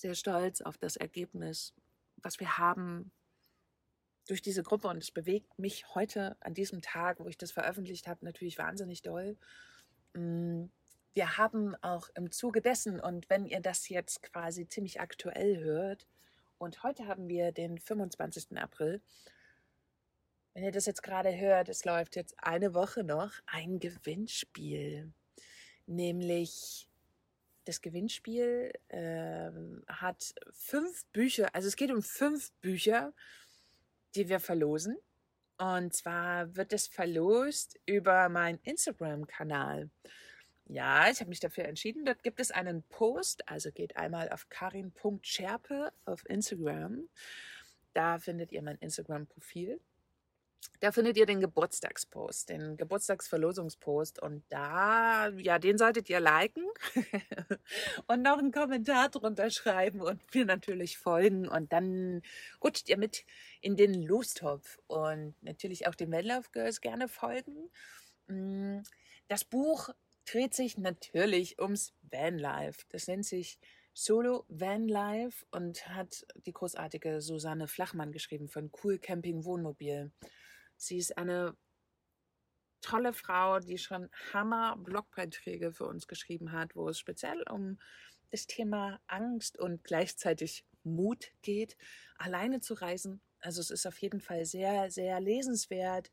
sehr 0.00 0.14
stolz 0.14 0.60
auf 0.60 0.78
das 0.78 0.96
Ergebnis, 0.96 1.74
was 2.16 2.40
wir 2.40 2.58
haben 2.58 3.10
durch 4.26 4.42
diese 4.42 4.62
Gruppe. 4.62 4.88
Und 4.88 4.98
es 4.98 5.10
bewegt 5.10 5.58
mich 5.58 5.94
heute 5.94 6.36
an 6.40 6.54
diesem 6.54 6.82
Tag, 6.82 7.20
wo 7.20 7.28
ich 7.28 7.38
das 7.38 7.52
veröffentlicht 7.52 8.06
habe, 8.06 8.24
natürlich 8.24 8.58
wahnsinnig 8.58 9.02
doll. 9.02 9.36
Mm, 10.14 10.66
wir 11.14 11.36
haben 11.36 11.74
auch 11.82 12.08
im 12.14 12.30
Zuge 12.30 12.60
dessen, 12.60 13.00
und 13.00 13.28
wenn 13.28 13.46
ihr 13.46 13.60
das 13.60 13.88
jetzt 13.88 14.22
quasi 14.22 14.68
ziemlich 14.68 15.00
aktuell 15.00 15.58
hört, 15.58 16.06
und 16.58 16.82
heute 16.82 17.06
haben 17.06 17.28
wir 17.28 17.52
den 17.52 17.78
25. 17.78 18.58
April, 18.58 19.00
wenn 20.54 20.64
ihr 20.64 20.72
das 20.72 20.86
jetzt 20.86 21.02
gerade 21.02 21.36
hört, 21.36 21.68
es 21.68 21.84
läuft 21.84 22.16
jetzt 22.16 22.34
eine 22.38 22.74
Woche 22.74 23.04
noch, 23.04 23.32
ein 23.46 23.78
Gewinnspiel 23.78 25.12
nämlich 25.88 26.87
das 27.68 27.82
Gewinnspiel 27.82 28.72
äh, 28.88 29.50
hat 29.88 30.34
fünf 30.52 31.04
Bücher, 31.12 31.54
also 31.54 31.68
es 31.68 31.76
geht 31.76 31.92
um 31.92 32.02
fünf 32.02 32.50
Bücher, 32.60 33.12
die 34.14 34.28
wir 34.28 34.40
verlosen. 34.40 34.96
Und 35.58 35.92
zwar 35.92 36.54
wird 36.56 36.72
es 36.72 36.86
verlost 36.86 37.78
über 37.84 38.28
meinen 38.28 38.58
Instagram-Kanal. 38.62 39.90
Ja, 40.66 41.10
ich 41.10 41.20
habe 41.20 41.30
mich 41.30 41.40
dafür 41.40 41.64
entschieden. 41.64 42.04
Dort 42.04 42.22
gibt 42.22 42.40
es 42.40 42.50
einen 42.50 42.82
Post, 42.84 43.48
also 43.48 43.72
geht 43.72 43.96
einmal 43.96 44.28
auf 44.30 44.48
karin.scherpe 44.48 45.92
auf 46.04 46.28
Instagram. 46.28 47.08
Da 47.92 48.18
findet 48.18 48.52
ihr 48.52 48.62
mein 48.62 48.78
Instagram-Profil. 48.78 49.80
Da 50.80 50.92
findet 50.92 51.16
ihr 51.16 51.26
den 51.26 51.40
Geburtstagspost, 51.40 52.50
den 52.50 52.76
Geburtstagsverlosungspost 52.76 54.22
und 54.22 54.44
da, 54.48 55.28
ja, 55.36 55.58
den 55.58 55.76
solltet 55.76 56.08
ihr 56.08 56.20
liken 56.20 56.64
und 58.06 58.22
noch 58.22 58.38
einen 58.38 58.52
Kommentar 58.52 59.08
drunter 59.08 59.50
schreiben 59.50 60.00
und 60.00 60.22
mir 60.34 60.44
natürlich 60.44 60.96
folgen 60.96 61.48
und 61.48 61.72
dann 61.72 62.22
rutscht 62.62 62.88
ihr 62.88 62.96
mit 62.96 63.24
in 63.60 63.76
den 63.76 64.02
Lostopf 64.02 64.78
und 64.86 65.34
natürlich 65.42 65.88
auch 65.88 65.96
den 65.96 66.12
Love 66.12 66.48
Girls 66.52 66.80
gerne 66.80 67.08
folgen. 67.08 67.70
Mm, 68.28 68.82
das 69.26 69.44
Buch 69.44 69.90
dreht 70.30 70.54
sich 70.54 70.78
natürlich 70.78 71.58
ums 71.58 71.92
Vanlife. 72.02 72.84
Das 72.90 73.08
nennt 73.08 73.26
sich 73.26 73.58
Solo 73.94 74.44
Vanlife 74.48 75.44
und 75.50 75.88
hat 75.88 76.24
die 76.46 76.52
großartige 76.52 77.20
Susanne 77.20 77.66
Flachmann 77.66 78.12
geschrieben 78.12 78.48
von 78.48 78.70
Cool 78.82 78.98
Camping 78.98 79.44
Wohnmobil. 79.44 80.12
Sie 80.78 80.96
ist 80.96 81.18
eine 81.18 81.56
tolle 82.80 83.12
Frau, 83.12 83.58
die 83.58 83.78
schon 83.78 84.08
Hammer-Blogbeiträge 84.32 85.72
für 85.72 85.86
uns 85.86 86.06
geschrieben 86.06 86.52
hat, 86.52 86.76
wo 86.76 86.88
es 86.88 86.98
speziell 86.98 87.42
um 87.50 87.78
das 88.30 88.46
Thema 88.46 89.00
Angst 89.08 89.58
und 89.58 89.82
gleichzeitig 89.84 90.64
Mut 90.84 91.32
geht, 91.42 91.76
alleine 92.16 92.60
zu 92.60 92.74
reisen. 92.74 93.20
Also 93.40 93.60
es 93.60 93.70
ist 93.70 93.86
auf 93.86 93.98
jeden 93.98 94.20
Fall 94.20 94.44
sehr, 94.44 94.90
sehr 94.90 95.20
lesenswert. 95.20 96.10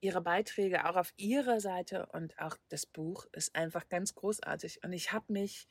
Ihre 0.00 0.20
Beiträge 0.20 0.86
auch 0.88 0.96
auf 0.96 1.12
ihrer 1.16 1.60
Seite 1.60 2.06
und 2.06 2.38
auch 2.38 2.56
das 2.68 2.86
Buch 2.86 3.26
ist 3.32 3.54
einfach 3.54 3.88
ganz 3.88 4.14
großartig. 4.14 4.84
Und 4.84 4.92
ich 4.92 5.12
habe 5.12 5.32
mich 5.32 5.68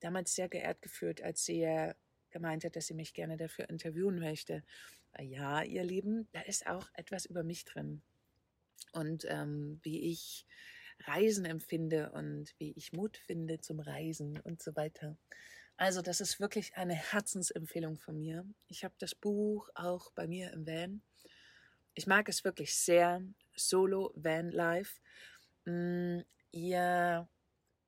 damals 0.00 0.34
sehr 0.34 0.48
geehrt 0.48 0.82
gefühlt, 0.82 1.22
als 1.22 1.44
sie 1.44 1.92
gemeint 2.30 2.64
hat, 2.64 2.76
dass 2.76 2.86
sie 2.86 2.94
mich 2.94 3.14
gerne 3.14 3.36
dafür 3.36 3.68
interviewen 3.68 4.18
möchte 4.18 4.62
ja, 5.22 5.62
ihr 5.62 5.84
Lieben, 5.84 6.28
da 6.32 6.40
ist 6.40 6.66
auch 6.66 6.88
etwas 6.94 7.26
über 7.26 7.42
mich 7.42 7.64
drin. 7.64 8.02
Und 8.92 9.24
ähm, 9.28 9.80
wie 9.82 10.10
ich 10.10 10.46
Reisen 11.00 11.44
empfinde 11.44 12.12
und 12.12 12.54
wie 12.58 12.72
ich 12.72 12.92
Mut 12.92 13.16
finde 13.16 13.60
zum 13.60 13.80
Reisen 13.80 14.40
und 14.40 14.62
so 14.62 14.76
weiter. 14.76 15.16
Also 15.76 16.02
das 16.02 16.20
ist 16.20 16.38
wirklich 16.38 16.76
eine 16.76 16.94
Herzensempfehlung 16.94 17.98
von 17.98 18.18
mir. 18.18 18.46
Ich 18.68 18.84
habe 18.84 18.94
das 18.98 19.14
Buch 19.14 19.68
auch 19.74 20.12
bei 20.12 20.26
mir 20.28 20.52
im 20.52 20.66
Van. 20.66 21.02
Ich 21.94 22.06
mag 22.06 22.28
es 22.28 22.44
wirklich 22.44 22.76
sehr. 22.76 23.22
Solo 23.56 24.12
Van 24.16 24.50
Life. 24.50 25.00
Mm, 25.64 26.20
ihr 26.52 27.28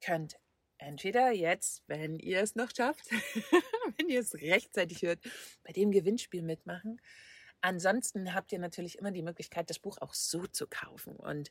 könnt 0.01 0.37
entweder 0.79 1.31
jetzt, 1.31 1.83
wenn 1.87 2.19
ihr 2.19 2.41
es 2.41 2.55
noch 2.55 2.71
schafft, 2.75 3.09
wenn 3.99 4.09
ihr 4.09 4.21
es 4.21 4.35
rechtzeitig 4.35 5.03
hört, 5.03 5.21
bei 5.65 5.73
dem 5.73 5.91
Gewinnspiel 5.91 6.43
mitmachen. 6.43 7.01
Ansonsten 7.61 8.35
habt 8.35 8.53
ihr 8.53 8.59
natürlich 8.59 8.99
immer 8.99 9.11
die 9.11 9.23
Möglichkeit, 9.23 9.71
das 9.71 9.79
Buch 9.79 9.99
auch 10.01 10.15
so 10.15 10.47
zu 10.47 10.67
kaufen. 10.67 11.17
Und 11.17 11.51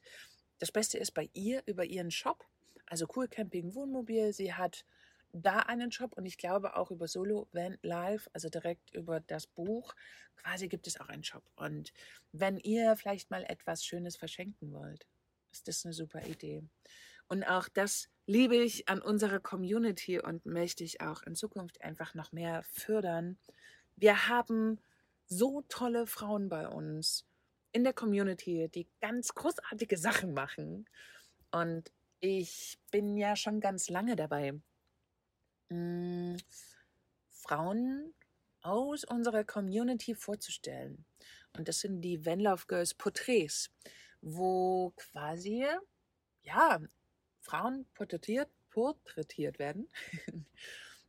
das 0.60 0.72
Beste 0.72 0.98
ist 0.98 1.12
bei 1.12 1.30
ihr 1.34 1.64
über 1.66 1.84
ihren 1.84 2.12
Shop, 2.12 2.46
also 2.86 3.08
Cool 3.14 3.28
Camping 3.28 3.74
Wohnmobil. 3.76 4.32
Sie 4.34 4.54
hat 4.54 4.86
da 5.34 5.60
einen 5.60 5.92
Shop 5.92 6.14
und 6.14 6.26
ich 6.26 6.38
glaube 6.38 6.78
auch 6.78 6.92
über 6.92 7.08
Solo 7.08 7.48
Van 7.52 7.78
Live, 7.82 8.30
also 8.34 8.50
direkt 8.50 8.94
über 8.94 9.20
das 9.20 9.48
Buch, 9.48 9.94
quasi 10.38 10.68
gibt 10.68 10.88
es 10.88 11.00
auch 11.00 11.10
einen 11.10 11.24
Shop. 11.24 11.44
Und 11.56 11.92
wenn 12.32 12.58
ihr 12.58 12.96
vielleicht 12.96 13.32
mal 13.32 13.44
etwas 13.44 13.84
Schönes 13.84 14.16
verschenken 14.16 14.72
wollt, 14.72 15.06
ist 15.52 15.68
das 15.68 15.86
eine 15.86 15.94
super 15.94 16.26
Idee. 16.26 16.64
Und 17.28 17.44
auch 17.44 17.68
das 17.68 18.10
liebe 18.28 18.56
ich 18.56 18.90
an 18.90 19.02
unserer 19.02 19.40
Community 19.40 20.20
und 20.20 20.46
möchte 20.46 20.84
ich 20.84 21.02
auch 21.02 21.22
in 21.24 21.36
Zukunft 21.36 21.82
einfach 21.82 22.16
noch 22.16 22.32
mehr 22.32 22.64
fördern. 22.64 23.38
Wir 23.96 24.28
haben 24.28 24.80
so 25.28 25.64
tolle 25.70 26.08
Frauen 26.08 26.50
bei 26.50 26.68
uns 26.68 27.26
in 27.72 27.84
der 27.84 27.94
Community, 27.94 28.70
die 28.70 28.88
ganz 29.02 29.34
großartige 29.34 29.98
Sachen 29.98 30.34
machen. 30.34 30.86
Und 31.52 31.92
ich 32.20 32.80
bin 32.92 33.18
ja 33.18 33.36
schon 33.36 33.60
ganz 33.60 33.90
lange 33.90 34.16
dabei, 34.16 34.54
mh, 35.70 36.38
Frauen 37.30 38.14
aus 38.62 39.04
unserer 39.04 39.44
Community 39.44 40.16
vorzustellen. 40.16 41.06
Und 41.56 41.68
das 41.68 41.80
sind 41.80 42.02
die 42.02 42.26
Vanlove 42.26 42.66
Girls 42.68 42.94
Porträts, 42.94 43.70
wo 44.22 44.92
quasi 44.96 45.66
ja 46.42 46.80
Frauen 47.46 47.86
porträtiert, 47.94 48.50
porträtiert 48.72 49.60
werden 49.60 49.88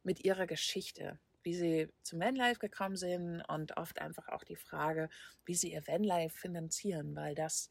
mit 0.03 0.25
ihrer 0.25 0.47
Geschichte, 0.47 1.19
wie 1.43 1.55
sie 1.55 1.89
zum 2.03 2.21
Vanlife 2.21 2.61
gekommen 2.61 2.97
sind 2.97 3.41
und 3.49 3.77
oft 3.77 4.01
einfach 4.01 4.29
auch 4.29 4.45
die 4.45 4.57
Frage, 4.57 5.09
wie 5.47 5.55
sie 5.55 5.73
ihr 5.73 5.87
Vanlife 5.87 6.37
finanzieren, 6.37 7.17
weil 7.17 7.35
das 7.35 7.71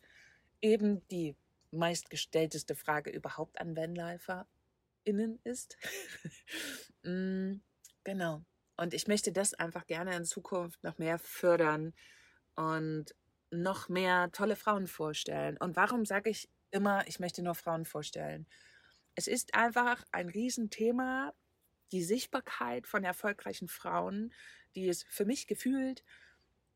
eben 0.62 1.08
die 1.10 1.36
meistgestellteste 1.72 2.76
Frage 2.76 3.12
überhaupt 3.12 3.62
an 3.62 3.76
VanliferInnen 3.76 5.40
ist. 5.44 5.78
mm, 7.04 7.62
genau. 8.04 8.44
Und 8.78 8.94
ich 8.94 9.08
möchte 9.08 9.32
das 9.32 9.54
einfach 9.54 9.86
gerne 9.86 10.16
in 10.16 10.26
Zukunft 10.26 10.84
noch 10.84 10.98
mehr 10.98 11.20
fördern 11.20 11.94
und 12.56 13.14
noch 13.52 13.90
mehr 13.90 14.32
tolle 14.32 14.56
Frauen 14.56 14.88
vorstellen. 14.88 15.58
Und 15.58 15.76
warum 15.76 16.06
sage 16.06 16.30
ich 16.30 16.50
immer, 16.76 17.08
ich 17.08 17.20
möchte 17.20 17.42
nur 17.42 17.56
Frauen 17.56 17.86
vorstellen? 17.86 18.46
Es 19.16 19.28
ist 19.28 19.56
einfach 19.56 20.04
ein 20.12 20.30
Riesenthema, 20.30 21.34
die 21.92 22.04
Sichtbarkeit 22.04 22.86
von 22.86 23.04
erfolgreichen 23.04 23.68
Frauen, 23.68 24.34
die 24.76 24.90
es 24.90 25.04
für 25.04 25.26
mich 25.26 25.48
gefühlt 25.48 26.04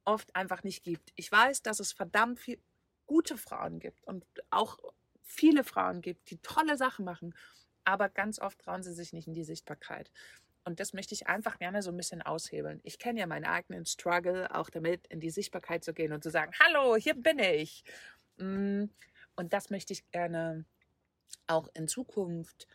oft 0.05 0.35
einfach 0.35 0.63
nicht 0.63 0.83
gibt. 0.83 1.11
Ich 1.15 1.31
weiß, 1.31 1.61
dass 1.61 1.79
es 1.79 1.91
verdammt 1.91 2.39
viele 2.39 2.61
gute 3.05 3.37
Frauen 3.37 3.79
gibt 3.79 4.03
und 4.05 4.25
auch 4.49 4.79
viele 5.23 5.63
Frauen 5.63 6.01
gibt, 6.01 6.29
die 6.31 6.37
tolle 6.37 6.77
Sachen 6.77 7.05
machen, 7.05 7.35
aber 7.83 8.07
ganz 8.07 8.39
oft 8.39 8.59
trauen 8.59 8.83
sie 8.83 8.93
sich 8.93 9.13
nicht 9.13 9.27
in 9.27 9.33
die 9.33 9.43
Sichtbarkeit. 9.43 10.11
Und 10.63 10.79
das 10.79 10.93
möchte 10.93 11.15
ich 11.15 11.27
einfach 11.27 11.57
gerne 11.57 11.81
so 11.81 11.89
ein 11.89 11.97
bisschen 11.97 12.21
aushebeln. 12.21 12.79
Ich 12.83 12.99
kenne 12.99 13.19
ja 13.19 13.27
meinen 13.27 13.45
eigenen 13.45 13.85
Struggle 13.85 14.53
auch 14.53 14.69
damit, 14.69 15.07
in 15.07 15.19
die 15.19 15.31
Sichtbarkeit 15.31 15.83
zu 15.83 15.93
gehen 15.93 16.13
und 16.13 16.23
zu 16.23 16.29
sagen, 16.29 16.53
hallo, 16.59 16.95
hier 16.95 17.15
bin 17.15 17.39
ich. 17.39 17.83
Und 19.39 19.53
das 19.53 19.69
möchte 19.69 19.93
ich 19.93 20.11
gerne 20.11 20.65
auch 21.47 21.69
in 21.73 21.87
Zukunft 21.87 22.67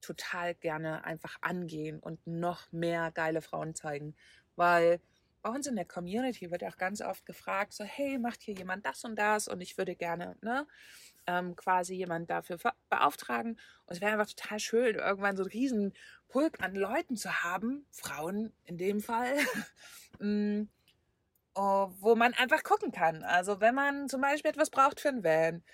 total 0.00 0.54
gerne 0.54 1.04
einfach 1.04 1.36
angehen 1.40 1.98
und 1.98 2.24
noch 2.28 2.70
mehr 2.70 3.10
geile 3.10 3.42
Frauen 3.42 3.74
zeigen. 3.74 4.14
Weil 4.54 5.00
bei 5.42 5.50
uns 5.50 5.66
in 5.66 5.74
der 5.74 5.84
Community 5.84 6.52
wird 6.52 6.62
auch 6.62 6.76
ganz 6.76 7.00
oft 7.00 7.26
gefragt, 7.26 7.72
so, 7.72 7.82
hey, 7.82 8.18
macht 8.18 8.40
hier 8.40 8.54
jemand 8.54 8.86
das 8.86 9.02
und 9.02 9.16
das? 9.16 9.48
Und 9.48 9.60
ich 9.60 9.78
würde 9.78 9.96
gerne, 9.96 10.36
ne? 10.42 10.68
ähm, 11.26 11.56
quasi 11.56 11.96
jemand 11.96 12.30
dafür 12.30 12.58
beauftragen. 12.88 13.58
Und 13.86 13.96
es 13.96 14.00
wäre 14.00 14.12
einfach 14.12 14.32
total 14.32 14.60
schön, 14.60 14.94
irgendwann 14.94 15.36
so 15.36 15.42
einen 15.42 15.50
riesen 15.50 15.92
Pulk 16.28 16.62
an 16.62 16.76
Leuten 16.76 17.16
zu 17.16 17.42
haben, 17.42 17.84
Frauen 17.90 18.52
in 18.62 18.78
dem 18.78 19.00
Fall, 19.00 19.34
mm, 20.20 20.68
oh, 21.56 21.90
wo 21.98 22.14
man 22.14 22.32
einfach 22.34 22.62
gucken 22.62 22.92
kann. 22.92 23.24
Also 23.24 23.60
wenn 23.60 23.74
man 23.74 24.08
zum 24.08 24.20
Beispiel 24.20 24.52
etwas 24.52 24.70
braucht 24.70 25.00
für 25.00 25.08
ein 25.08 25.24
Van, 25.24 25.64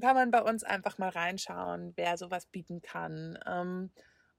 kann 0.00 0.14
man 0.14 0.30
bei 0.30 0.42
uns 0.42 0.64
einfach 0.64 0.98
mal 0.98 1.10
reinschauen, 1.10 1.92
wer 1.96 2.16
sowas 2.16 2.46
bieten 2.46 2.82
kann. 2.82 3.38
Ähm, 3.46 3.90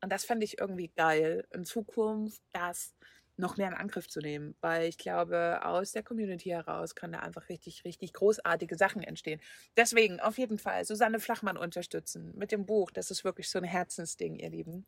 und 0.01 0.11
das 0.11 0.25
fände 0.25 0.45
ich 0.45 0.59
irgendwie 0.59 0.89
geil 0.89 1.47
in 1.51 1.63
Zukunft, 1.65 2.41
dass 2.53 2.95
noch 3.37 3.57
mehr 3.57 3.67
in 3.67 3.73
Angriff 3.73 4.07
zu 4.07 4.19
nehmen, 4.19 4.55
weil 4.61 4.87
ich 4.87 4.97
glaube, 4.97 5.61
aus 5.63 5.91
der 5.91 6.03
Community 6.03 6.49
heraus 6.49 6.95
kann 6.95 7.11
da 7.11 7.19
einfach 7.19 7.49
richtig, 7.49 7.83
richtig 7.85 8.13
großartige 8.13 8.77
Sachen 8.77 9.03
entstehen. 9.03 9.41
Deswegen 9.75 10.19
auf 10.19 10.37
jeden 10.37 10.57
Fall 10.57 10.85
Susanne 10.85 11.19
Flachmann 11.19 11.57
unterstützen 11.57 12.33
mit 12.35 12.51
dem 12.51 12.65
Buch. 12.65 12.91
Das 12.91 13.11
ist 13.11 13.23
wirklich 13.23 13.49
so 13.49 13.59
ein 13.59 13.65
Herzensding, 13.65 14.35
ihr 14.35 14.49
Lieben. 14.49 14.85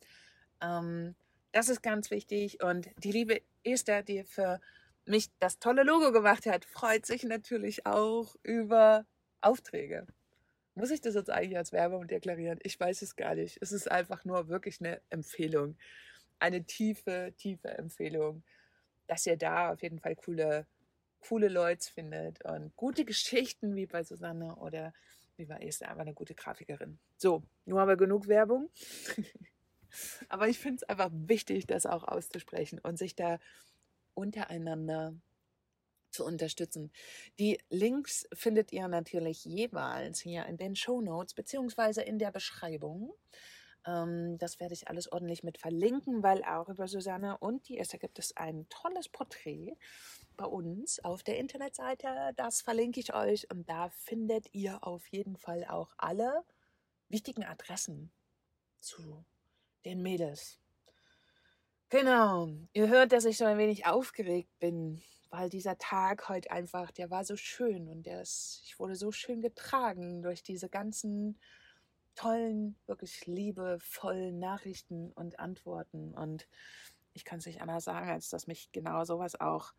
Ähm, 0.61 1.15
das 1.51 1.69
ist 1.69 1.81
ganz 1.81 2.11
wichtig. 2.11 2.63
Und 2.63 2.89
die 2.97 3.11
liebe 3.11 3.41
Esther, 3.63 4.03
die 4.03 4.23
für 4.23 4.59
mich 5.05 5.29
das 5.39 5.59
tolle 5.59 5.83
Logo 5.83 6.11
gemacht 6.11 6.45
hat, 6.45 6.65
freut 6.65 7.05
sich 7.05 7.23
natürlich 7.23 7.85
auch 7.85 8.35
über 8.43 9.05
Aufträge. 9.41 10.07
Muss 10.75 10.91
ich 10.91 11.01
das 11.01 11.15
jetzt 11.15 11.29
eigentlich 11.29 11.57
als 11.57 11.71
Werbung 11.71 12.07
deklarieren? 12.07 12.59
Ich 12.63 12.79
weiß 12.79 13.01
es 13.03 13.15
gar 13.15 13.35
nicht. 13.35 13.57
Es 13.61 13.71
ist 13.71 13.89
einfach 13.91 14.25
nur 14.25 14.47
wirklich 14.47 14.79
eine 14.79 15.01
Empfehlung 15.09 15.75
eine 16.43 16.65
tiefe, 16.65 17.33
tiefe 17.37 17.69
Empfehlung, 17.69 18.43
dass 19.07 19.25
ihr 19.25 19.37
da 19.37 19.71
auf 19.71 19.81
jeden 19.81 19.99
Fall 19.99 20.15
coole, 20.17 20.67
coole 21.21 21.47
Leute 21.47 21.89
findet 21.89 22.43
und 22.43 22.75
gute 22.75 23.05
Geschichten 23.05 23.75
wie 23.75 23.85
bei 23.85 24.03
Susanne 24.03 24.57
oder 24.57 24.93
wie 25.37 25.45
bei 25.45 25.57
Esther, 25.59 25.89
einfach 25.89 26.01
eine 26.01 26.13
gute 26.13 26.35
Grafikerin. 26.35 26.99
So, 27.15 27.43
nur 27.65 27.79
aber 27.79 27.95
genug 27.95 28.27
Werbung. 28.27 28.69
aber 30.29 30.49
ich 30.49 30.59
finde 30.59 30.81
es 30.81 30.89
einfach 30.89 31.09
wichtig, 31.13 31.65
das 31.65 31.85
auch 31.85 32.03
auszusprechen 32.03 32.79
und 32.79 32.97
sich 32.97 33.15
da 33.15 33.39
untereinander 34.13 35.15
zu 36.13 36.25
unterstützen. 36.25 36.91
Die 37.39 37.59
Links 37.69 38.27
findet 38.33 38.71
ihr 38.71 38.87
natürlich 38.87 39.43
jeweils 39.45 40.19
hier 40.19 40.45
in 40.45 40.57
den 40.57 40.75
Show 40.75 41.01
Notes 41.01 41.33
beziehungsweise 41.33 42.01
in 42.01 42.19
der 42.19 42.31
Beschreibung. 42.31 43.13
Ähm, 43.85 44.37
das 44.37 44.59
werde 44.59 44.73
ich 44.73 44.87
alles 44.87 45.11
ordentlich 45.11 45.43
mit 45.43 45.57
verlinken, 45.57 46.23
weil 46.23 46.43
auch 46.43 46.69
über 46.69 46.87
Susanne 46.87 47.37
und 47.37 47.67
die 47.67 47.77
Esther 47.77 47.99
gibt 47.99 48.19
es 48.19 48.35
ein 48.37 48.67
tolles 48.69 49.09
Porträt 49.09 49.75
bei 50.37 50.45
uns 50.45 51.03
auf 51.03 51.23
der 51.23 51.37
Internetseite. 51.37 52.31
Das 52.35 52.61
verlinke 52.61 52.99
ich 52.99 53.13
euch 53.13 53.49
und 53.51 53.69
da 53.69 53.89
findet 53.89 54.53
ihr 54.53 54.85
auf 54.85 55.05
jeden 55.07 55.37
Fall 55.37 55.65
auch 55.65 55.93
alle 55.97 56.43
wichtigen 57.09 57.43
Adressen 57.43 58.11
zu 58.79 59.25
den 59.85 60.01
Mädels. 60.01 60.59
Genau, 61.89 62.49
ihr 62.73 62.87
hört, 62.87 63.11
dass 63.11 63.25
ich 63.25 63.37
so 63.37 63.45
ein 63.45 63.59
wenig 63.59 63.85
aufgeregt 63.85 64.49
bin, 64.59 65.03
weil 65.33 65.49
dieser 65.49 65.79
Tag 65.79 66.29
heute 66.29 66.51
einfach, 66.51 66.91
der 66.91 67.09
war 67.09 67.25
so 67.25 67.35
schön 67.35 67.89
und 67.89 68.05
der 68.05 68.21
ist, 68.21 68.61
ich 68.65 68.77
wurde 68.77 68.95
so 68.95 69.11
schön 69.11 69.41
getragen 69.41 70.21
durch 70.21 70.43
diese 70.43 70.69
ganzen 70.69 71.39
tollen, 72.13 72.75
wirklich 72.85 73.25
liebevollen 73.25 74.37
Nachrichten 74.37 75.11
und 75.13 75.39
Antworten. 75.39 76.13
Und 76.13 76.47
ich 77.13 77.25
kann 77.25 77.39
es 77.39 77.47
nicht 77.47 77.63
anders 77.63 77.85
sagen, 77.85 78.11
als 78.11 78.29
dass 78.29 78.45
mich 78.45 78.71
genau 78.73 79.05
sowas 79.05 79.41
auch, 79.41 79.73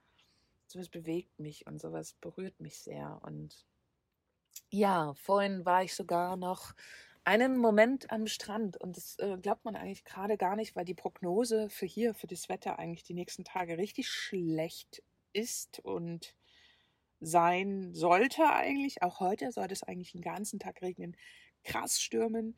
sowas 0.67 0.89
bewegt 0.89 1.39
mich 1.39 1.69
und 1.69 1.81
sowas 1.81 2.15
berührt 2.15 2.59
mich 2.59 2.81
sehr. 2.81 3.21
Und 3.23 3.65
ja, 4.71 5.15
vorhin 5.15 5.65
war 5.65 5.85
ich 5.85 5.95
sogar 5.95 6.37
noch 6.37 6.75
einen 7.23 7.59
Moment 7.59 8.11
am 8.11 8.27
Strand 8.27 8.77
und 8.81 8.97
das 8.97 9.21
äh, 9.21 9.39
glaubt 9.41 9.65
man 9.65 9.77
eigentlich 9.77 10.05
gerade 10.05 10.37
gar 10.37 10.57
nicht, 10.57 10.75
weil 10.75 10.85
die 10.85 10.95
Prognose 10.95 11.71
für 11.71 11.87
hier, 11.87 12.13
für 12.13 12.27
das 12.27 12.49
Wetter 12.49 12.81
eigentlich 12.81 13.05
die 13.05 13.15
nächsten 13.15 13.45
Tage 13.45 13.79
richtig 13.79 14.09
schlecht 14.09 15.05
ist 15.35 15.81
und 15.81 16.35
sein 17.21 17.95
sollte 17.95 18.51
eigentlich. 18.51 19.03
Auch 19.03 19.21
heute 19.21 19.53
sollte 19.53 19.73
es 19.73 19.83
eigentlich 19.83 20.13
den 20.13 20.23
ganzen 20.23 20.59
Tag 20.59 20.83
regnen 20.83 21.17
krass 21.65 22.01
stürmen. 22.01 22.57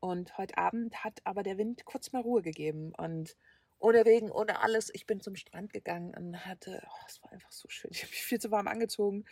Und 0.00 0.38
heute 0.38 0.56
Abend 0.58 1.02
hat 1.04 1.20
aber 1.24 1.42
der 1.42 1.58
Wind 1.58 1.84
kurz 1.84 2.12
mal 2.12 2.22
Ruhe 2.22 2.42
gegeben. 2.42 2.92
Und 2.96 3.36
ohne 3.80 4.04
Regen, 4.06 4.30
ohne 4.30 4.60
alles, 4.60 4.90
ich 4.92 5.06
bin 5.06 5.20
zum 5.20 5.36
Strand 5.36 5.72
gegangen 5.72 6.14
und 6.14 6.46
hatte, 6.46 6.82
oh, 6.86 7.04
es 7.06 7.22
war 7.22 7.32
einfach 7.32 7.52
so 7.52 7.68
schön. 7.68 7.90
Ich 7.94 8.02
habe 8.02 8.10
mich 8.10 8.22
viel 8.22 8.40
zu 8.40 8.50
warm 8.50 8.68
angezogen. 8.68 9.24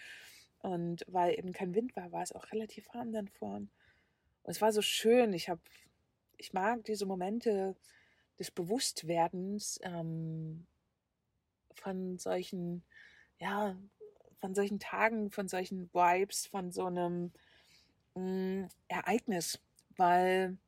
Und 0.58 1.04
weil 1.06 1.38
eben 1.38 1.52
kein 1.52 1.74
Wind 1.74 1.94
war, 1.96 2.10
war 2.12 2.22
es 2.22 2.32
auch 2.32 2.50
relativ 2.52 2.88
warm 2.92 3.12
dann 3.12 3.28
vorn. 3.28 3.70
Und 4.42 4.50
es 4.50 4.60
war 4.60 4.72
so 4.72 4.82
schön. 4.82 5.32
Ich 5.32 5.48
habe, 5.48 5.60
ich 6.36 6.52
mag 6.52 6.84
diese 6.84 7.06
Momente 7.06 7.76
des 8.38 8.50
Bewusstwerdens 8.50 9.78
ähm, 9.82 10.66
von 11.76 12.18
solchen, 12.18 12.84
ja, 13.38 13.76
von 14.40 14.54
solchen 14.54 14.78
Tagen, 14.78 15.30
von 15.30 15.48
solchen 15.48 15.92
Vibes, 15.92 16.46
von 16.46 16.72
so 16.72 16.86
einem 16.86 17.32
hm, 18.14 18.68
Ereignis, 18.88 19.60
weil 19.96 20.58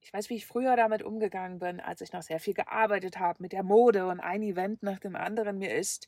ich 0.00 0.12
weiß, 0.12 0.30
wie 0.30 0.36
ich 0.36 0.46
früher 0.46 0.76
damit 0.76 1.02
umgegangen 1.02 1.58
bin, 1.58 1.80
als 1.80 2.00
ich 2.00 2.12
noch 2.12 2.22
sehr 2.22 2.38
viel 2.38 2.54
gearbeitet 2.54 3.18
habe 3.18 3.42
mit 3.42 3.52
der 3.52 3.64
Mode 3.64 4.06
und 4.06 4.20
ein 4.20 4.42
Event 4.42 4.82
nach 4.84 5.00
dem 5.00 5.16
anderen. 5.16 5.58
Mir 5.58 5.74
ist, 5.74 6.06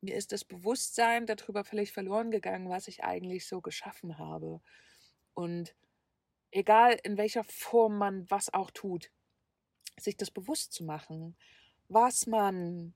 mir 0.00 0.14
ist 0.14 0.30
das 0.30 0.44
Bewusstsein 0.44 1.26
darüber 1.26 1.64
völlig 1.64 1.92
verloren 1.92 2.30
gegangen, 2.30 2.68
was 2.68 2.86
ich 2.86 3.02
eigentlich 3.02 3.46
so 3.46 3.60
geschaffen 3.60 4.18
habe. 4.18 4.60
Und 5.34 5.74
egal 6.52 6.96
in 7.02 7.16
welcher 7.16 7.42
Form 7.42 7.98
man 7.98 8.30
was 8.30 8.54
auch 8.54 8.70
tut, 8.70 9.10
sich 9.98 10.16
das 10.16 10.30
bewusst 10.30 10.72
zu 10.72 10.84
machen, 10.84 11.36
was 11.88 12.28
man 12.28 12.94